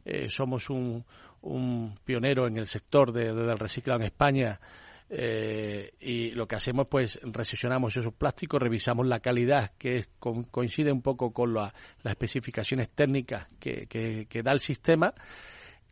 [0.06, 1.04] eh, somos un,
[1.42, 4.60] un pionero en el sector de, del reciclado en España
[5.08, 10.06] eh, y lo que hacemos pues recesionamos esos plásticos, revisamos la calidad que
[10.50, 11.72] coincide un poco con las
[12.04, 15.14] especificaciones técnicas que, que, da el sistema,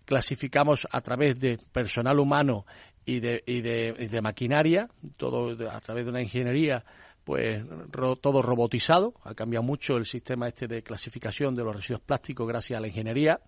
[0.05, 2.67] clasificamos a través de personal humano
[3.07, 6.85] y de, y de maquinaria, todo a través de una ingeniería
[7.25, 7.65] pues
[8.21, 12.77] todo robotizado, ha cambiado mucho el sistema este de clasificación de los residuos plásticos gracias
[12.77, 13.41] a la ingeniería.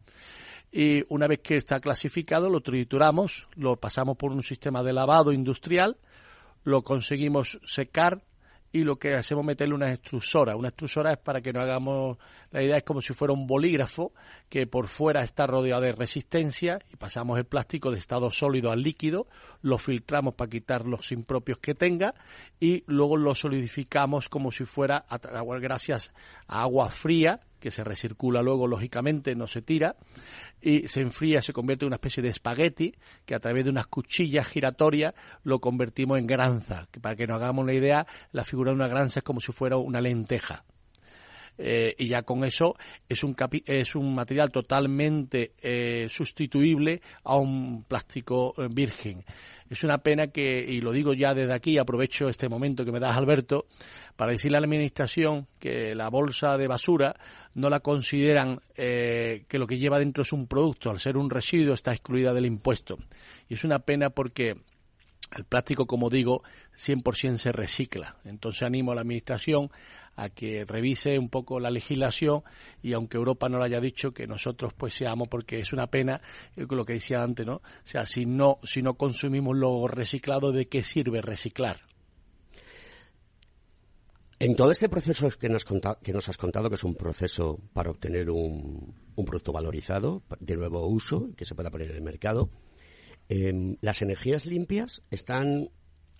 [0.72, 5.32] Y una vez que está clasificado lo trituramos, lo pasamos por un sistema de lavado
[5.32, 5.96] industrial,
[6.64, 8.22] lo conseguimos secar
[8.76, 10.54] y lo que hacemos es meterle una extrusora.
[10.54, 12.18] Una extrusora es para que no hagamos,
[12.50, 14.12] la idea es como si fuera un bolígrafo
[14.50, 18.82] que por fuera está rodeado de resistencia y pasamos el plástico de estado sólido al
[18.82, 19.28] líquido,
[19.62, 22.14] lo filtramos para quitar los impropios que tenga
[22.60, 25.06] y luego lo solidificamos como si fuera,
[25.58, 26.12] gracias
[26.46, 29.96] a agua fría, que se recircula luego, lógicamente, no se tira,
[30.60, 32.94] y se enfría, se convierte en una especie de espagueti
[33.24, 36.88] que a través de unas cuchillas giratorias lo convertimos en granza.
[36.90, 39.52] Que para que nos hagamos una idea, la figura de una granza es como si
[39.52, 40.64] fuera una lenteja.
[41.58, 42.76] Eh, y ya con eso
[43.08, 43.34] es un,
[43.66, 49.24] es un material totalmente eh, sustituible a un plástico eh, virgen.
[49.68, 53.00] Es una pena que, y lo digo ya desde aquí, aprovecho este momento que me
[53.00, 53.66] das, Alberto,
[54.14, 57.16] para decirle a la Administración que la bolsa de basura
[57.54, 61.74] no la consideran que lo que lleva dentro es un producto, al ser un residuo
[61.74, 62.98] está excluida del impuesto.
[63.48, 64.56] Y es una pena porque
[65.34, 66.42] el plástico, como digo,
[66.76, 68.16] 100% se recicla.
[68.24, 69.70] Entonces animo a la Administración
[70.16, 72.42] a que revise un poco la legislación
[72.82, 76.20] y aunque Europa no lo haya dicho, que nosotros pues seamos, porque es una pena
[76.56, 77.56] eh, lo que decía antes, ¿no?
[77.56, 81.80] O sea, si no, si no consumimos lo reciclado, ¿de qué sirve reciclar?
[84.38, 87.90] En todo este proceso que nos, que nos has contado, que es un proceso para
[87.90, 92.50] obtener un, producto valorizado, de nuevo uso, que se pueda poner en el mercado,
[93.30, 95.70] em, las energías limpias están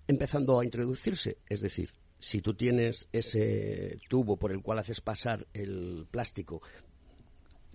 [0.07, 1.37] empezando a introducirse.
[1.47, 6.63] Es decir, si tú tienes ese tubo por el cual haces pasar el plástico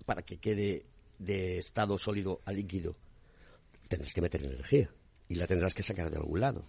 [0.06, 0.84] para que quede
[1.20, 2.96] de estado sólido a líquido,
[3.88, 4.90] tendrás que meter energía
[5.28, 6.66] y la tendrás que sacar de algún lado.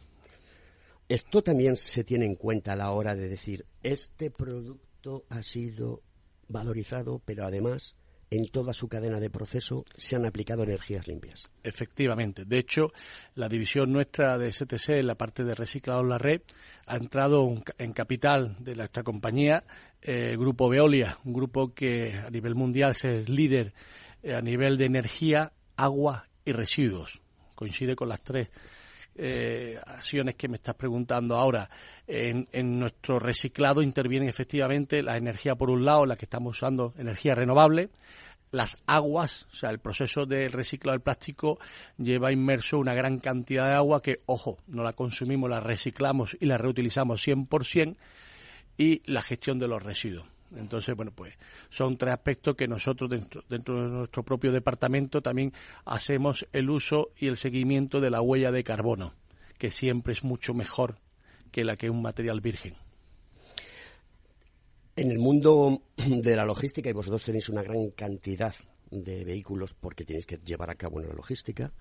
[1.09, 6.03] Esto también se tiene en cuenta a la hora de decir, este producto ha sido
[6.49, 7.97] valorizado, pero además
[8.33, 11.51] en toda su cadena de proceso se han aplicado energías limpias.
[11.63, 12.47] Efectivamente.
[12.47, 12.91] De hecho,
[13.35, 16.41] la división nuestra de STC, en la parte de reciclado en la red,
[16.87, 19.65] ha entrado en capital de nuestra compañía,
[20.01, 23.75] eh, Grupo Veolia, un grupo que a nivel mundial es líder
[24.23, 27.21] eh, a nivel de energía, agua y residuos.
[27.55, 28.49] Coincide con las tres
[29.17, 31.69] eh, acciones que me estás preguntando ahora.
[32.07, 32.47] En,
[32.79, 37.91] nuestro reciclado intervienen efectivamente la energía, por un lado, la que estamos usando, energía renovable,
[38.51, 41.59] las aguas, o sea, el proceso de reciclado del plástico
[41.97, 46.47] lleva inmerso una gran cantidad de agua que, ojo, no la consumimos, la reciclamos y
[46.47, 47.97] la reutilizamos 100%,
[48.77, 50.27] y la gestión de los residuos.
[50.57, 51.35] Entonces, bueno, pues
[51.71, 55.53] son tres aspectos que nosotros dentro, dentro, de nuestro propio departamento también
[55.85, 59.15] hacemos el uso y el seguimiento de la huella de carbono,
[59.59, 60.99] que siempre es mucho mejor
[61.51, 62.75] que la que un material virgen.
[64.97, 68.55] En el mundo de la logística, y vosotros tenéis una gran cantidad
[68.91, 71.73] de vehículos porque tenéis que llevar a cabo una logística,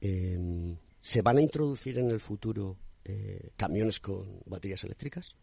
[0.00, 5.36] eh, ¿se van a introducir en el futuro eh, camiones con baterías eléctricas?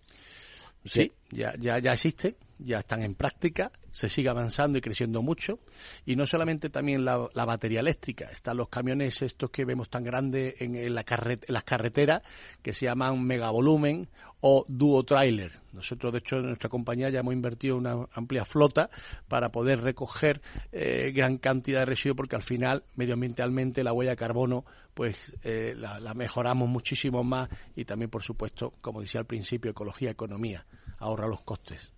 [0.86, 5.60] Sí, ya, ya, ya existe, ya están en práctica, se sigue avanzando y creciendo mucho.
[6.06, 10.56] Y no solamente también la, batería eléctrica, están los camiones estos que vemos tan grandes
[10.62, 12.22] en, las carreteras,
[12.62, 14.10] que se llaman megavolumen
[14.42, 15.52] o duo trailer.
[15.72, 18.90] Nosotros, de hecho, en nuestra compañía ya hemos invertido una amplia flota
[19.28, 20.42] para poder recoger
[20.72, 25.74] eh, gran cantidad de residuos, porque al final, medioambientalmente, la huella de carbono, pues eh,
[25.78, 30.66] la, la mejoramos muchísimo más y también, por supuesto, como decía al principio, ecología, economía,
[31.00, 31.93] ahorra los costes.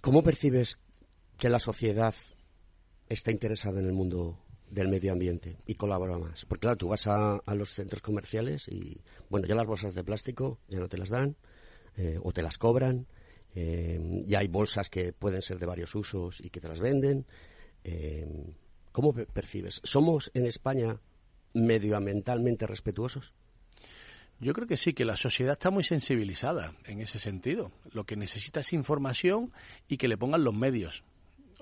[0.00, 0.78] ¿Cómo percibes
[1.36, 2.14] que la sociedad
[3.08, 4.38] está interesada en el mundo
[4.70, 6.44] del medio ambiente y colabora más.
[6.44, 10.58] Porque claro, tú vas a, los centros comerciales y, bueno, ya las bolsas de plástico
[10.68, 11.36] ya no te las dan
[11.96, 13.06] eh, o te las cobran.
[13.54, 17.26] Eh, ya hay bolsas que pueden ser de varios usos y que te las venden.
[17.84, 18.26] Eh,
[18.92, 19.80] ¿Cómo percibes?
[19.84, 21.00] ¿Somos en España
[21.54, 23.32] medioambientalmente respetuosos?
[24.40, 27.72] Yo creo que sí, que la sociedad está muy sensibilizada en ese sentido.
[27.92, 29.52] Lo que necesita es información
[29.88, 31.02] y que le pongan los medios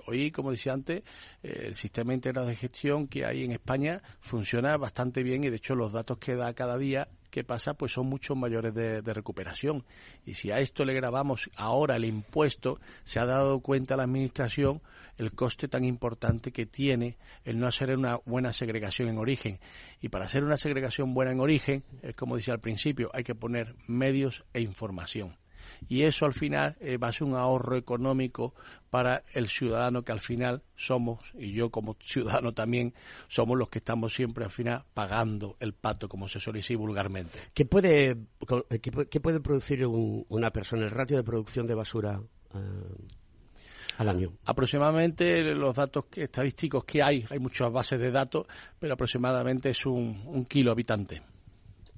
[0.07, 1.03] hoy, como decía antes,
[1.43, 5.57] eh, el sistema integrado de gestión que hay en España funciona bastante bien y de
[5.57, 9.83] hecho los datos que da cada día que pasa pues son mucho mayores de, recuperación.
[10.25, 14.81] Y si a esto le grabamos ahora el impuesto, se ha dado cuenta la Administración
[15.17, 19.59] el coste tan importante que tiene el no hacer una buena segregación en origen.
[20.01, 23.35] Y para hacer una segregación buena en origen, es como decía al principio, hay que
[23.35, 25.37] poner medios e información
[25.87, 28.53] y eso al final eh, va a ser un ahorro económico
[28.89, 32.93] para el ciudadano que al final somos, y yo como ciudadano también,
[33.27, 37.37] somos los que estamos siempre al final pagando el pato, como se suele decir vulgarmente.
[37.53, 38.17] ¿Qué puede,
[38.81, 42.21] qué, puede producir una persona, el ratio de producción de basura?
[42.53, 42.59] Eh,
[43.97, 44.33] al año.
[44.45, 48.47] Aproximadamente los datos estadísticos que hay, hay muchas bases de datos,
[48.79, 51.21] pero aproximadamente es un, kilo habitante.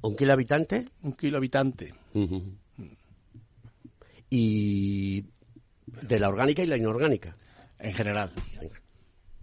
[0.01, 0.87] ¿Un kilo habitante?
[1.03, 1.93] Un kilo habitante
[4.29, 5.25] y
[6.01, 7.35] de la orgánica y la inorgánica.
[7.79, 8.31] En general.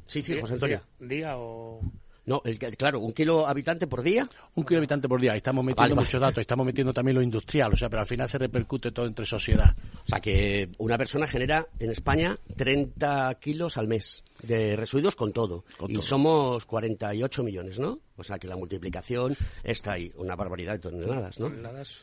[0.07, 0.83] Sí, sí, José Antonio.
[1.01, 1.81] ¿Día, o...?
[2.27, 4.29] No, el, claro, un kilo habitante por día.
[4.57, 5.37] Un kilo habitante por día.
[5.37, 8.37] Estamos metiendo muchos datos, estamos metiendo también lo industrial, o sea, pero al final se
[8.37, 9.77] repercute todo entre sociedad.
[10.05, 15.33] O sea, que una persona genera en España 30 kilos al mes de residuos con
[15.33, 15.65] todo.
[15.87, 18.01] y somos 48 millones, ¿no?
[18.17, 21.47] O sea, que la multiplicación está ahí, una barbaridad de toneladas, ¿no?
[21.47, 22.01] Toneladas,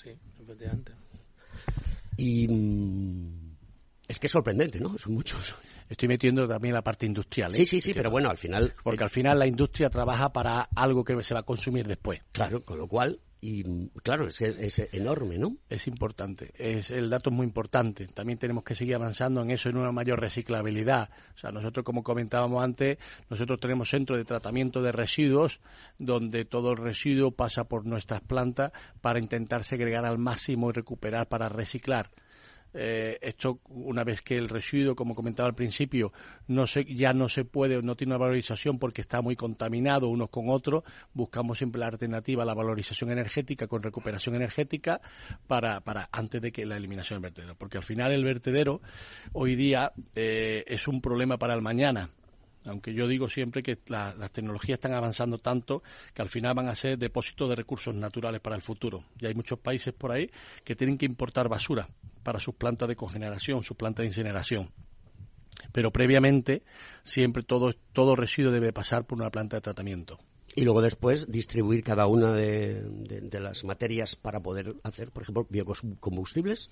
[0.00, 0.10] sí,
[0.40, 0.92] efectivamente.
[2.16, 3.56] Y mm,
[4.06, 4.96] es que es sorprendente, ¿no?
[4.96, 5.56] Son muchos.
[5.88, 7.52] Estoy metiendo también la parte industrial.
[7.52, 7.56] ¿eh?
[7.56, 8.74] Sí, sí, sí, pero bueno, al final...
[8.82, 12.22] Porque al final la industria trabaja para algo que se va a consumir después.
[12.32, 13.62] Claro, con lo cual, y
[14.02, 15.56] claro, es, es enorme, ¿no?
[15.68, 18.06] Es importante, es el dato es muy importante.
[18.08, 21.10] También tenemos que seguir avanzando en eso, en una mayor reciclabilidad.
[21.34, 25.60] O sea, nosotros, como comentábamos antes, nosotros tenemos centros de tratamiento de residuos
[25.98, 31.28] donde todo el residuo pasa por nuestras plantas para intentar segregar al máximo y recuperar
[31.28, 32.10] para reciclar.
[32.74, 36.12] Eh, esto una vez que el residuo, como comentaba al principio,
[36.48, 40.28] no se, ya no se puede, no tiene una valorización porque está muy contaminado unos
[40.28, 45.00] con otros, buscamos siempre la alternativa a la valorización energética con recuperación energética
[45.46, 48.80] para, para antes de que la eliminación del vertedero, porque al final el vertedero
[49.32, 52.10] hoy día eh, es un problema para el mañana
[52.66, 55.82] aunque yo digo siempre que las tecnologías están avanzando tanto
[56.14, 59.04] que al final van a ser depósitos de recursos naturales para el futuro.
[59.20, 60.30] Y hay muchos países por ahí
[60.64, 61.88] que tienen que importar basura
[62.22, 64.70] para sus plantas de cogeneración, sus plantas de incineración.
[65.72, 66.62] Pero previamente
[67.02, 70.18] siempre todo, todo residuo debe pasar por una planta de tratamiento.
[70.54, 76.70] Y luego después distribuir cada una de las materias para poder hacer, por ejemplo, biocombustibles.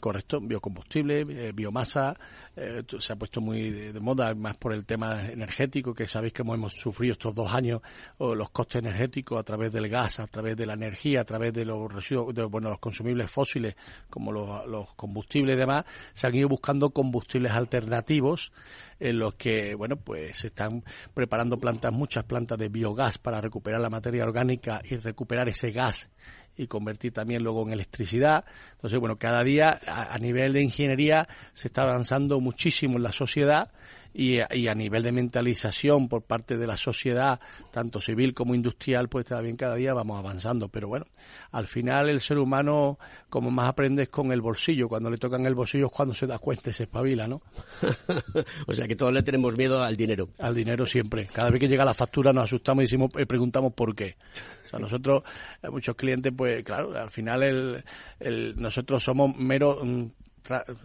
[0.00, 2.16] Correcto, biocombustible, eh, biomasa,
[2.56, 6.40] eh, se ha puesto muy de, moda, más por el tema energético, que sabéis que
[6.40, 7.82] hemos sufrido estos dos años
[8.18, 11.66] los costes energéticos a través del gas, a través de la energía, a través de
[11.66, 13.76] los residuos, de, bueno, los consumibles fósiles,
[14.08, 15.84] como los, los combustibles y demás,
[16.14, 18.52] se han ido buscando combustibles alternativos
[18.98, 20.82] en los que, bueno, pues se están
[21.14, 26.10] preparando plantas, muchas plantas de biogás para recuperar la materia orgánica y recuperar ese gas
[26.60, 28.44] y convertir también luego en electricidad.
[28.72, 33.72] Entonces, bueno, cada día a, nivel de ingeniería se está avanzando muchísimo en la sociedad
[34.12, 37.40] y, a nivel de mentalización por parte de la sociedad,
[37.70, 40.68] tanto civil como industrial, pues también cada día vamos avanzando.
[40.68, 41.06] Pero bueno,
[41.50, 42.98] al final el ser humano,
[43.30, 44.86] como más aprende es con el bolsillo.
[44.86, 47.40] Cuando le tocan el bolsillo es cuando se da cuenta y se espabila, ¿no?
[48.66, 50.28] o sea que todos le tenemos miedo al dinero.
[50.38, 51.26] Al dinero siempre.
[51.32, 54.16] Cada vez que llega la factura nos asustamos y decimos, eh, preguntamos por qué.
[54.72, 55.22] O nosotros,
[55.62, 57.84] eh, muchos clientes, pues claro, al final el,
[58.18, 59.80] el, nosotros somos mero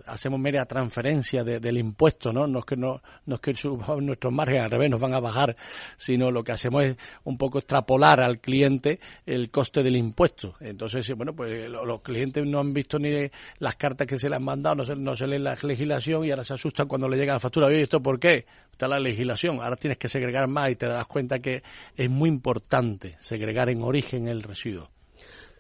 [0.06, 2.48] hacemos mera transferencia del impuesto, ¿no?
[2.48, 3.54] No es que no, no es que
[4.02, 5.56] nuestros márgenes al revés nos van a bajar,
[5.98, 10.56] sino lo que hacemos es un poco extrapolar al cliente el coste del impuesto.
[10.60, 13.30] Entonces, bueno, pues los clientes no han visto ni
[13.60, 16.32] las cartas que se les han mandado, no se, no se leen la legislación y
[16.32, 17.68] ahora se asustan cuando le llega la factura.
[17.68, 18.46] Oye, ¿esto por qué?
[18.72, 21.64] Está la legislación, ahora tienes que segregar más y te das cuenta que
[21.96, 24.95] es muy importante segregar en origen el residuo.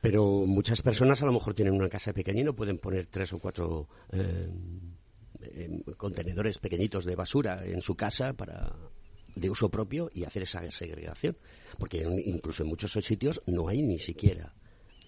[0.05, 3.33] Pero muchas personas a lo mejor tienen una casa pequeña y no pueden poner tres
[3.33, 4.47] o cuatro eh,
[5.41, 8.71] em, contenedores pequeñitos de basura en su casa para
[9.33, 11.35] de uso propio y hacer esa segregación.
[11.79, 14.53] Porque incluso en muchos sitios no hay ni siquiera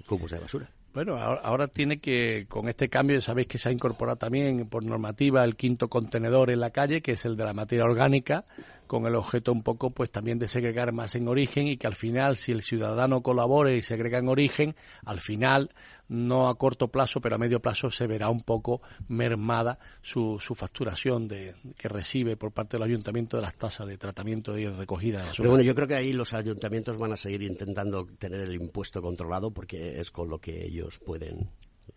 [0.07, 0.71] cubos de basura.
[0.95, 5.43] Bueno, ahora, tiene que, con este cambio, sabéis que se ha incorporado también por normativa
[5.43, 8.45] el quinto contenedor en la calle, que es el de la materia orgánica,
[8.87, 11.95] con el objeto un poco pues también de segregar más en origen y que al
[11.95, 14.75] final si el ciudadano colabore y segrega en origen,
[15.05, 15.71] al final
[16.09, 20.55] no a corto plazo pero a medio plazo se verá un poco mermada su, su
[20.55, 25.21] facturación de, que recibe por parte del ayuntamiento de las tasas de tratamiento y recogida.
[25.21, 28.53] De pero bueno, yo creo que ahí los ayuntamientos van a seguir intentando tener el
[28.55, 31.49] impuesto controlado porque es con lo que ellos pueden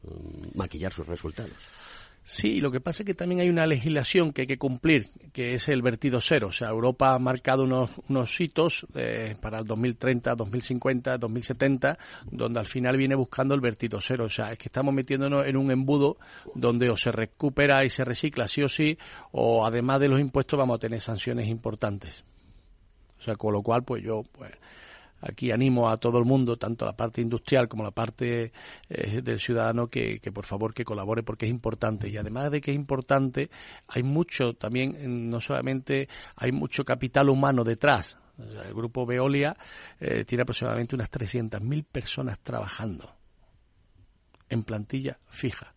[0.03, 1.53] mm, maquillar sus resultados.
[2.23, 5.55] Sí, lo que pasa es que también hay una legislación que hay que cumplir, que
[5.55, 6.49] es el vertido cero.
[6.49, 11.99] O sea, Europa ha marcado unos, unos hitos eh, para el 2030, 2050, 2070,
[12.31, 14.27] donde al final viene buscando el vertido cero.
[14.27, 16.19] O sea, es que estamos metiéndonos en un embudo
[16.55, 18.99] donde o se recupera y se recicla sí o sí,
[19.33, 22.25] o además de los impuestos vamos a tener sanciones importantes.
[23.19, 24.53] O sea, con lo cual, pues yo, pues,
[25.21, 28.53] aquí animo a todo el mundo, tanto la parte industrial como la parte
[28.89, 32.09] eh, del ciudadano, que, por favor que colabore porque es importante.
[32.09, 33.51] Y además de que es importante,
[33.89, 38.17] hay mucho también, no solamente hay mucho capital humano detrás.
[38.39, 39.57] El grupo Veolia
[39.99, 43.15] eh, tiene aproximadamente unas 300.000 personas trabajando
[44.49, 45.75] en plantilla fija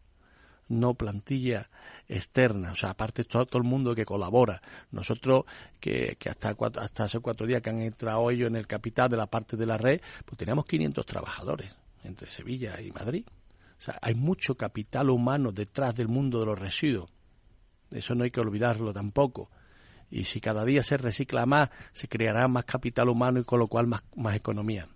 [0.79, 1.69] no plantilla
[2.07, 4.61] externa, o sea, aparte todo, todo el mundo que colabora.
[4.91, 5.45] Nosotros,
[5.79, 9.17] que, que hasta, hasta hace cuatro días que han entrado ellos en el capital de
[9.17, 13.25] la parte de la red, pues teníamos 500 trabajadores entre Sevilla y Madrid.
[13.77, 17.11] O sea, hay mucho capital humano detrás del mundo de los residuos.
[17.91, 19.49] Eso no hay que olvidarlo tampoco.
[20.09, 23.67] Y si cada día se recicla más, se creará más capital humano y con lo
[23.67, 24.87] cual más, más economía.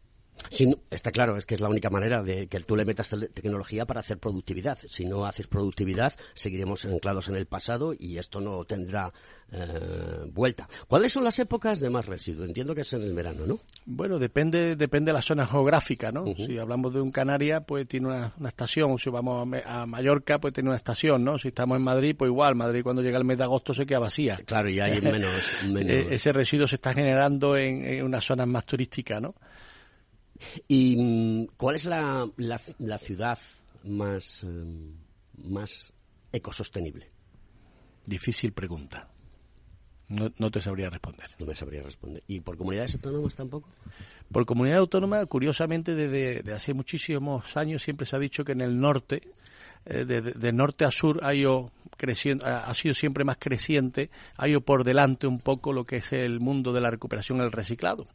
[0.50, 3.86] Sí, está claro, es que es la única manera de que tú le metas tecnología
[3.86, 4.78] para hacer productividad.
[4.88, 9.12] Si no haces productividad, seguiremos anclados en el pasado y esto no tendrá
[9.52, 10.68] eh, vuelta.
[10.88, 12.46] ¿Cuáles son las épocas de más residuo?
[12.46, 13.60] Entiendo que es en el verano, ¿no?
[13.86, 16.26] Bueno, depende depende de la zona geográfica, ¿no?
[16.36, 18.98] Si hablamos de un Canaria, pues tiene una, estación.
[18.98, 21.38] Si vamos a, Mallorca, pues tiene una estación, ¿no?
[21.38, 22.56] Si estamos en Madrid, pues igual.
[22.56, 24.38] Madrid cuando llega el mes de agosto se queda vacía.
[24.46, 25.52] Claro, y hay menos...
[25.88, 29.36] E-, ese residuo se está generando en, en unas zonas más turísticas, ¿no?
[30.68, 33.40] ¿Y mm, cuál es la, la, ciudad
[33.84, 34.92] más, eh,
[35.44, 35.94] más
[36.32, 37.10] ecosostenible?
[38.06, 39.08] Difícil pregunta.
[40.10, 41.30] No, no, te sabría responder.
[41.38, 42.24] No me sabría responder.
[42.28, 43.68] ¿Y por comunidades autónomas tampoco?
[44.32, 48.80] Por comunidad autónoma, curiosamente, desde, hace muchísimos años siempre se ha dicho que en el
[48.80, 49.22] norte,
[49.86, 54.62] eh, de, norte a sur, ha, ido creciendo, ha sido siempre más creciente, ha ido
[54.62, 58.08] por delante un poco lo que es el mundo de la recuperación el reciclado.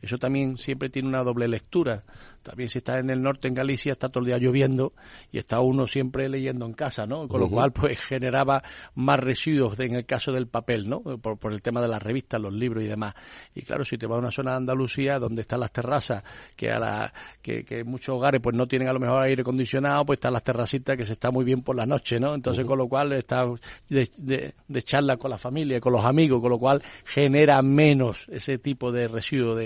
[0.00, 2.04] Eso también siempre tiene una doble lectura.
[2.44, 4.92] También si está en el norte, en Galicia, está todo el día lloviendo
[5.32, 7.26] y está uno siempre leyendo en casa, ¿no?
[7.26, 8.62] Con lo cual, pues generaba
[8.94, 11.00] más residuos en el caso del papel, ¿no?
[11.00, 13.14] Por, el tema de las revistas, los libros y demás.
[13.54, 16.22] Y claro, si te vas a una zona de Andalucía donde están las terrazas,
[16.54, 20.18] que a la, que, muchos hogares pues no tienen a lo mejor aire acondicionado, pues
[20.18, 22.34] están las terracitas que se está muy bien por la noche, ¿no?
[22.34, 23.46] Entonces, con lo cual está
[23.88, 28.58] de, de, charla con la familia, con los amigos, con lo cual genera menos ese
[28.58, 29.63] tipo de residuos de,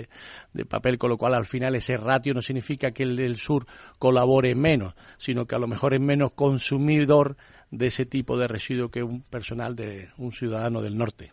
[0.52, 3.66] de papel, con lo cual al final ese ratio no significa que el del sur
[3.98, 7.36] colabore menos, sino que a lo mejor es menos consumidor
[7.70, 11.32] de ese tipo de residuo que un personal de un ciudadano del norte.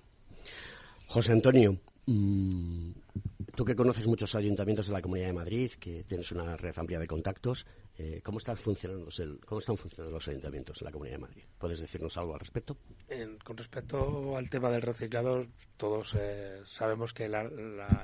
[1.07, 2.89] José Antonio, mm,
[3.55, 6.99] tú que conoces muchos ayuntamientos de la Comunidad de Madrid, que tienes una red amplia
[6.99, 7.65] de contactos,
[7.97, 9.07] eh, ¿cómo, están funcionando,
[9.45, 11.43] ¿Cómo están funcionando los ayuntamientos en la Comunidad de Madrid?
[11.57, 12.77] ¿Puedes decirnos algo al respecto?
[13.43, 15.45] con respecto al tema del reciclado,
[15.77, 17.43] todos eh, sabemos que la,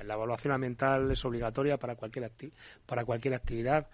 [0.01, 2.31] evaluación ambiental es obligatoria para cualquier,
[2.85, 3.87] para cualquier actividad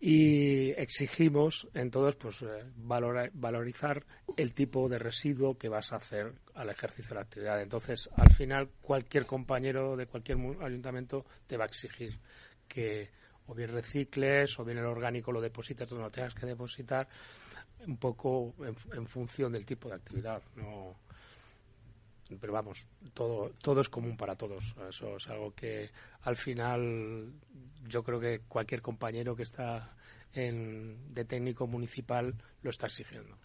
[0.00, 2.64] y exigimos en todos pues eh,
[3.34, 4.02] valorizar
[4.36, 7.60] el tipo de residuo que vas a hacer al ejercicio de la actividad.
[7.60, 12.18] Entonces, al final, cualquier compañero de cualquier ayuntamiento te va a exigir
[12.66, 13.10] que
[13.50, 17.08] o bien recicles o bien el orgánico lo depositas donde lo tengas que depositar
[17.86, 18.54] un poco
[18.94, 20.94] en, función del tipo de actividad no
[22.38, 24.74] pero vamos todo todo es común para todos.
[24.88, 25.90] Eso es algo que
[26.22, 27.32] al final
[27.88, 29.94] yo creo que cualquier compañero que está
[30.32, 33.36] en, de técnico municipal lo está exigiendo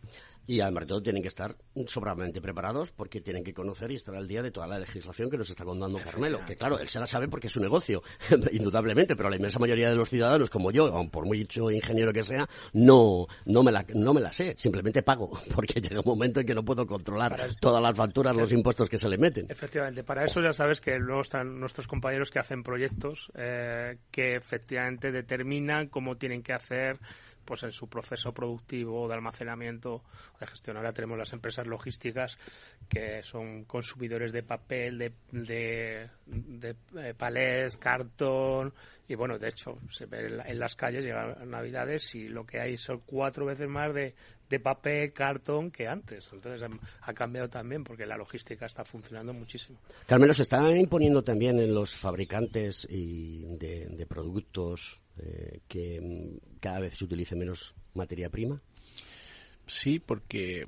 [0.48, 1.56] y además todo tienen que estar
[1.88, 5.38] sobradamente preparados porque tienen que conocer y estar al día de toda la legislación que
[5.38, 6.46] nos está contando Carmelo.
[6.46, 8.04] Que claro, él se la sabe porque es su negocio,
[8.52, 12.48] indudablemente, pero la inmensa mayoría de los ciudadanos, como yo, por mucho ingeniero que sea,
[12.74, 16.46] no, no, me, la, no me la sé, simplemente pago, porque llega un momento en
[16.46, 19.48] que no puedo controlar todas las facturas, los impuestos que se le meten.
[19.50, 24.36] Efectivamente, para eso ya sabes que luego están nuestros compañeros que hacen proyectos eh, que
[24.36, 27.00] efectivamente determinan cómo tienen que hacer
[27.46, 30.04] pues en su proceso productivo de almacenamiento
[30.40, 30.78] de gestión.
[30.78, 32.38] Ahora tenemos las empresas logísticas
[32.90, 38.74] que son consumidores de papel, de, de, de eh, palés, cartón
[39.08, 42.76] y bueno, de hecho se ve en, las calles llegan navidades y lo que hay
[42.76, 44.16] son cuatro veces más de,
[44.50, 46.30] de papel, cartón que antes.
[46.32, 46.68] Entonces
[47.02, 49.80] ha cambiado también porque la logística está funcionando muchísimo.
[50.06, 56.96] Carmelo, se está imponiendo también en los fabricantes y de productos eh, que cada vez
[56.96, 58.62] se utilice menos materia prima?
[59.66, 60.68] Sí, porque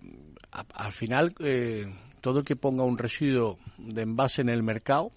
[0.51, 1.85] al final eh,
[2.21, 5.11] todo el que ponga un residuo de envase en el mercado,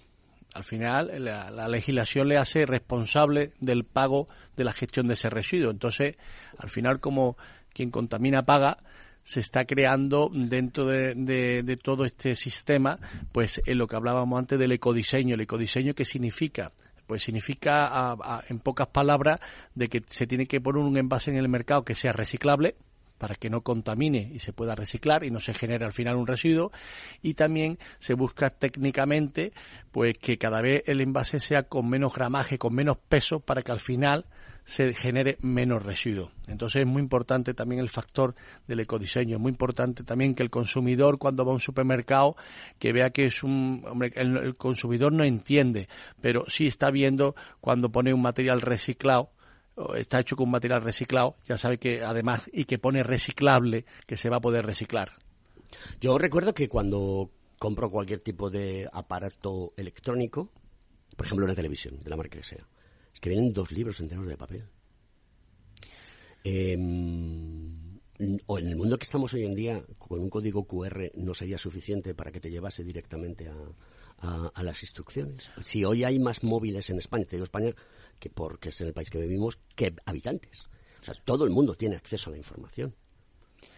[0.53, 5.71] al final la, legislación le hace responsable del pago de la gestión de ese residuo.
[5.71, 6.17] Entonces,
[6.59, 7.37] al final como
[7.73, 8.79] quien contamina paga,
[9.23, 12.99] se está creando dentro de, todo este sistema,
[13.33, 15.35] pues en lo que hablábamos antes del ecodiseño.
[15.35, 16.73] El ecodiseño, ¿qué significa?
[17.07, 18.17] Pues significa,
[18.49, 19.41] en pocas palabras,
[19.75, 22.77] de que se tiene que poner un envase en el mercado que sea reciclable,
[23.21, 26.27] para que no contamine y se pueda reciclar y no se genere al final un
[26.27, 26.73] residuo
[27.21, 29.53] y también se busca técnicamente
[29.93, 33.73] pues que cada vez el envase sea con menos gramaje, con menos peso para que
[33.73, 34.25] al final
[34.71, 36.31] se genere menos residuo.
[36.47, 38.37] Entonces es muy importante también el factor
[38.69, 42.37] del ecodiseño, es muy importante también que el consumidor cuando va a un supermercado
[42.79, 45.89] que vea que es un hombre el, el consumidor no entiende,
[46.21, 49.33] pero sí está viendo cuando pone un material reciclado
[49.97, 54.29] está hecho con material reciclado, ya sabe que además y que pone reciclable, que se
[54.29, 55.13] va a poder reciclar.
[56.01, 60.53] Yo recuerdo que cuando compro cualquier tipo de aparato electrónico,
[61.17, 62.67] por ejemplo una televisión, de la marca que sea,
[63.21, 64.65] que vienen dos libros enteros de papel.
[66.43, 67.99] Em,
[68.47, 71.59] o en el mundo que estamos hoy en día, con un código QR no sería
[71.59, 75.51] suficiente para que te llevase directamente a, a las instrucciones.
[75.63, 77.75] Si hoy hay más móviles en España, te digo España,
[78.19, 80.69] que porque es el país que vivimos, que habitantes.
[81.01, 82.95] O sea, todo el mundo tiene acceso a la información.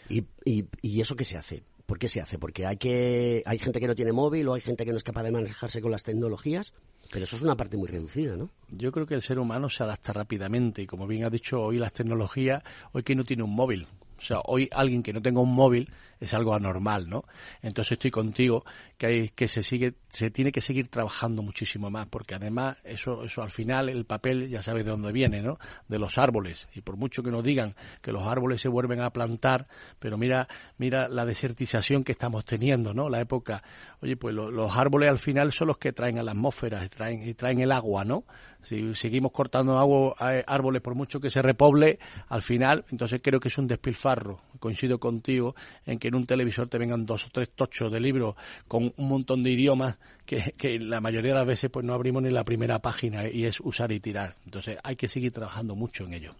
[0.08, 1.62] ¿Y, y, eso qué se hace?
[1.86, 2.38] ¿Por qué se hace?
[2.38, 5.04] Porque hay, que, hay gente que no tiene móvil o hay gente que no es
[5.04, 6.74] capaz de manejarse con las tecnologías,
[7.10, 8.50] pero eso es una parte muy reducida, ¿no?
[8.68, 11.78] Yo creo que el ser humano se adapta rápidamente y como bien ha dicho hoy
[11.78, 12.62] las tecnologías,
[12.92, 13.88] hoy que no tiene un móvil,
[14.22, 15.90] o sea, hoy alguien que no tenga un móvil
[16.22, 17.24] es algo anormal, ¿no?
[17.62, 18.64] Entonces estoy contigo
[18.96, 23.24] que hay que se sigue se tiene que seguir trabajando muchísimo más porque además eso
[23.24, 25.58] eso al final el papel ya sabes de dónde viene, ¿no?
[25.88, 29.10] De los árboles y por mucho que nos digan que los árboles se vuelven a
[29.10, 29.66] plantar,
[29.98, 30.46] pero mira
[30.78, 33.08] mira la desertización que estamos teniendo, ¿no?
[33.08, 33.62] La época,
[34.00, 37.28] oye, pues los árboles al final son los que traen a la atmósfera y traen
[37.28, 38.24] y traen el agua, ¿no?
[38.62, 41.98] Si seguimos cortando agua, eh, árboles por mucho que se repoble,
[42.28, 44.40] al final, entonces creo que es un despilfarro.
[44.62, 48.36] Coincido contigo en que en un televisor te vengan dos o tres tochos de libros
[48.68, 52.22] con un montón de idiomas que, que la mayoría de las veces pues no abrimos
[52.22, 54.36] ni la primera página y es usar y tirar.
[54.44, 56.36] Entonces hay que seguir trabajando mucho en ello.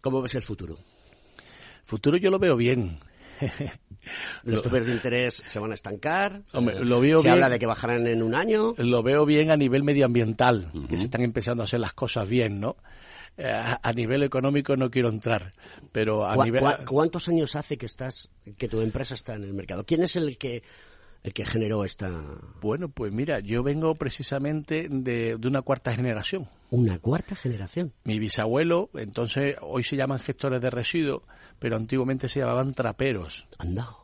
[0.00, 0.76] ¿Cómo ves el futuro?
[1.84, 2.98] Futuro yo lo veo bien.
[4.42, 6.42] Los topes de interés se van a estancar.
[6.52, 8.74] lo veo se habla de que bajarán en un año.
[8.76, 12.58] Lo veo bien a nivel medioambiental, que se están empezando a hacer las cosas bien,
[12.58, 12.76] ¿no?
[13.36, 15.52] Eh, a, nivel económico no quiero entrar,
[15.90, 16.62] pero a nivel...
[16.86, 19.84] ¿Cuántos años hace que estás, que tu empresa está en el mercado?
[19.84, 20.62] ¿Quién es el que
[21.24, 22.10] el que generó esta...?
[22.60, 26.48] Bueno, pues mira, yo vengo precisamente de, de, una cuarta generación.
[26.70, 27.92] ¿Una cuarta generación?
[28.04, 31.22] Mi bisabuelo, entonces, hoy se llaman gestores de residuos,
[31.58, 33.48] pero antiguamente se llamaban traperos.
[33.58, 33.96] Anda.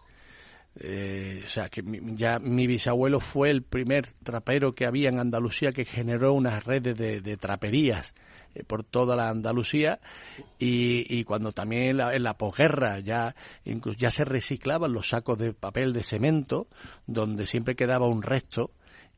[0.77, 1.83] Eh, o sea, que
[2.15, 6.97] ya mi bisabuelo fue el primer trapero que había en Andalucía que generó unas redes
[6.97, 8.15] de traperías
[8.55, 10.01] eh, por toda la Andalucía.
[10.59, 15.53] Y, y cuando también en la, posguerra ya incluso ya se reciclaban los sacos de
[15.53, 16.67] papel de cemento
[17.07, 18.73] donde siempre quedaba un resto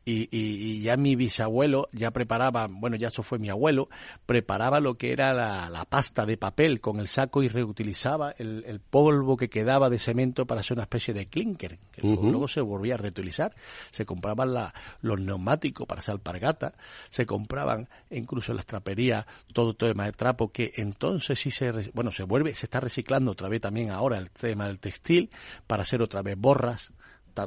[0.04, 3.88] y, y, ya mi bisabuelo ya preparaba, bueno, ya eso fue mi abuelo,
[4.26, 9.36] preparaba lo que era la, pasta de papel con el saco y reutilizaba el, polvo
[9.36, 12.98] que quedaba de cemento para hacer una especie de clinker, que luego se volvía a
[12.98, 13.54] reutilizar.
[13.90, 16.74] Se compraban la, los neumáticos para hacer alpargata,
[17.10, 22.24] se compraban incluso las traperías todo tema de trapo que entonces sí se, bueno, se
[22.24, 25.30] vuelve, se está reciclando otra vez también ahora el tema del textil
[25.66, 26.92] para hacer otra vez borras,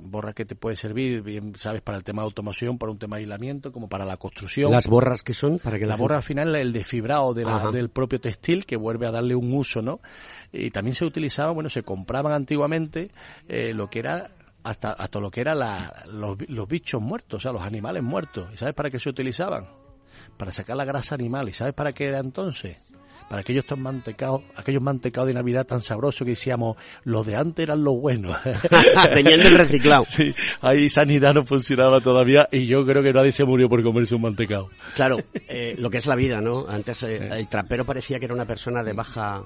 [0.01, 3.17] borras que te puede servir, bien sabes, para el tema de automoción, para un tema
[3.17, 4.71] de aislamiento, como para la construcción.
[4.71, 5.59] ¿Las borras que son?
[5.59, 9.11] para que La borra al final el desfibrado de del propio textil, que vuelve a
[9.11, 9.99] darle un uso, ¿no?
[10.51, 13.11] Y también se utilizaba, bueno, se compraban antiguamente
[13.47, 14.31] eh, lo que era
[14.63, 15.53] hasta, hasta lo que era
[16.11, 18.49] los, los bichos muertos, o sea, los animales muertos.
[18.53, 19.67] ¿Y sabes para qué se utilizaban?
[20.37, 21.47] Para sacar la grasa animal.
[21.49, 22.77] ¿Y sabes para qué era entonces?
[23.29, 27.63] Para aquellos tan mantecados, aquellos mantecados de Navidad tan sabrosos que decíamos, los de antes
[27.63, 28.37] eran los buenos.
[29.13, 30.05] Teniendo el reciclado.
[30.07, 34.15] Sí, ahí sanidad no funcionaba todavía y yo creo que nadie se murió por comerse
[34.15, 34.69] un mantecado.
[34.93, 35.17] Claro,
[35.47, 36.65] eh, lo que es la vida, ¿no?
[36.67, 39.43] Antes eh, el trapero parecía que era una persona de baja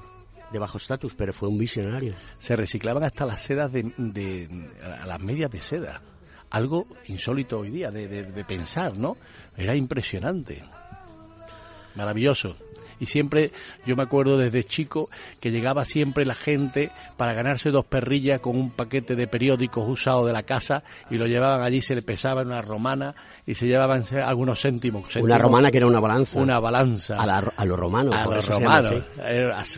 [0.51, 2.15] de bajo estatus, pero fue un visionario.
[2.39, 4.49] Se reciclaban hasta las sedas de, de
[4.83, 6.01] a las medias de seda.
[6.49, 9.15] Algo insólito hoy día de, de pensar, ¿no?
[9.55, 10.63] Era impresionante.
[11.93, 12.55] Maravilloso
[12.99, 13.51] y siempre
[13.85, 18.57] yo me acuerdo desde chico que llegaba siempre la gente para ganarse dos perrillas con
[18.57, 22.41] un paquete de periódicos usados de la casa y lo llevaban allí, se le pesaba
[22.41, 25.15] en una romana y se llevaban algunos céntimos.
[25.15, 26.39] Una romana que era una balanza.
[26.39, 27.19] Una balanza.
[27.19, 28.15] A, la, a los romanos.
[28.15, 29.03] A los romanos.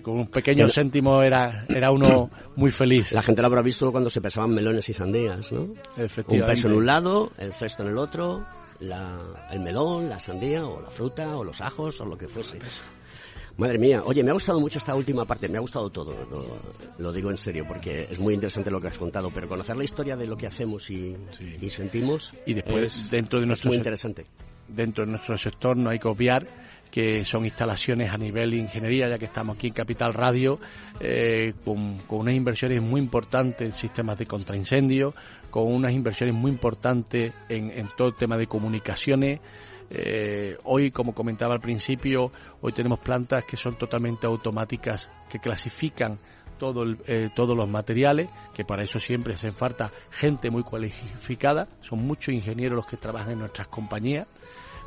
[0.01, 3.11] con un pequeño céntimo era, era uno muy feliz.
[3.11, 5.61] La gente lo habrá visto cuando se pesaban melones y sandías, ¿no?
[5.61, 8.45] Un peso en un lado, el cesto en el otro.
[8.79, 9.19] La,
[9.51, 12.57] el melón, la sandía o la fruta o los ajos o lo que fuese.
[13.57, 16.15] Madre mía, oye, me ha gustado mucho esta última parte, me ha gustado todo,
[16.97, 19.83] lo, digo en serio, porque es muy interesante lo que has contado, pero conocer la
[19.83, 21.15] historia de lo que hacemos y,
[21.69, 24.25] sentimos y después dentro de nuestro muy interesante.
[24.67, 26.47] Dentro de nuestro sector no hay que obviar
[26.91, 30.59] que son instalaciones a nivel ingeniería, ya que estamos aquí en Capital Radio,
[30.99, 35.15] eh, con, con, unas inversiones muy importantes en sistemas de contraincendio,
[35.49, 39.39] con unas inversiones muy importantes en, en todo el tema de comunicaciones,
[39.93, 42.31] eh, hoy, como comentaba al principio,
[42.61, 46.17] hoy tenemos plantas que son totalmente automáticas, que clasifican
[46.57, 52.05] todo eh, todos los materiales, que para eso siempre se falta gente muy cualificada, son
[52.05, 54.29] muchos ingenieros los que trabajan en nuestras compañías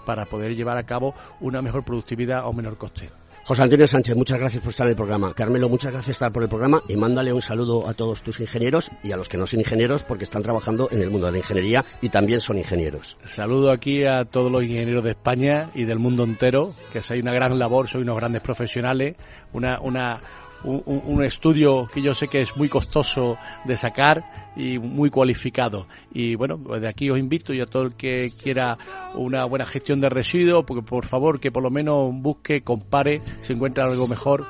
[0.06, 3.10] para poder llevar a cabo una mejor productividad o menor coste.
[3.46, 5.34] José Antonio Sánchez, muchas gracias por estar en el programa.
[5.34, 8.40] Carmelo, muchas gracias por estar por el programa y mándale un saludo a todos tus
[8.40, 11.32] ingenieros y a los que no son ingenieros porque están trabajando en el mundo de
[11.32, 13.18] la ingeniería y también son ingenieros.
[13.26, 17.34] Saludo aquí a todos los ingenieros de España y del mundo entero, que hay una
[17.34, 19.14] gran labor, soy unos grandes profesionales,
[19.52, 20.20] una, una,
[20.64, 23.36] un, estudio que yo sé que es muy costoso
[23.66, 25.86] de sacar y muy cualificado.
[26.12, 28.78] Y bueno, pues de aquí os invito y a todo el que quiera
[29.14, 33.52] una buena gestión de residuos, porque por favor que por lo menos busque, compare, si
[33.52, 34.44] encuentra algo mejor.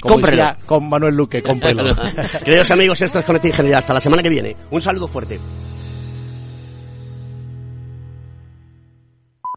[0.00, 0.56] Cómprelo.
[0.66, 1.84] Con Manuel Luque, cómprelo.
[2.44, 3.78] Queridos amigos, esto es Conecta Ingeniería.
[3.78, 4.56] Hasta la semana que viene.
[4.70, 5.38] Un saludo fuerte.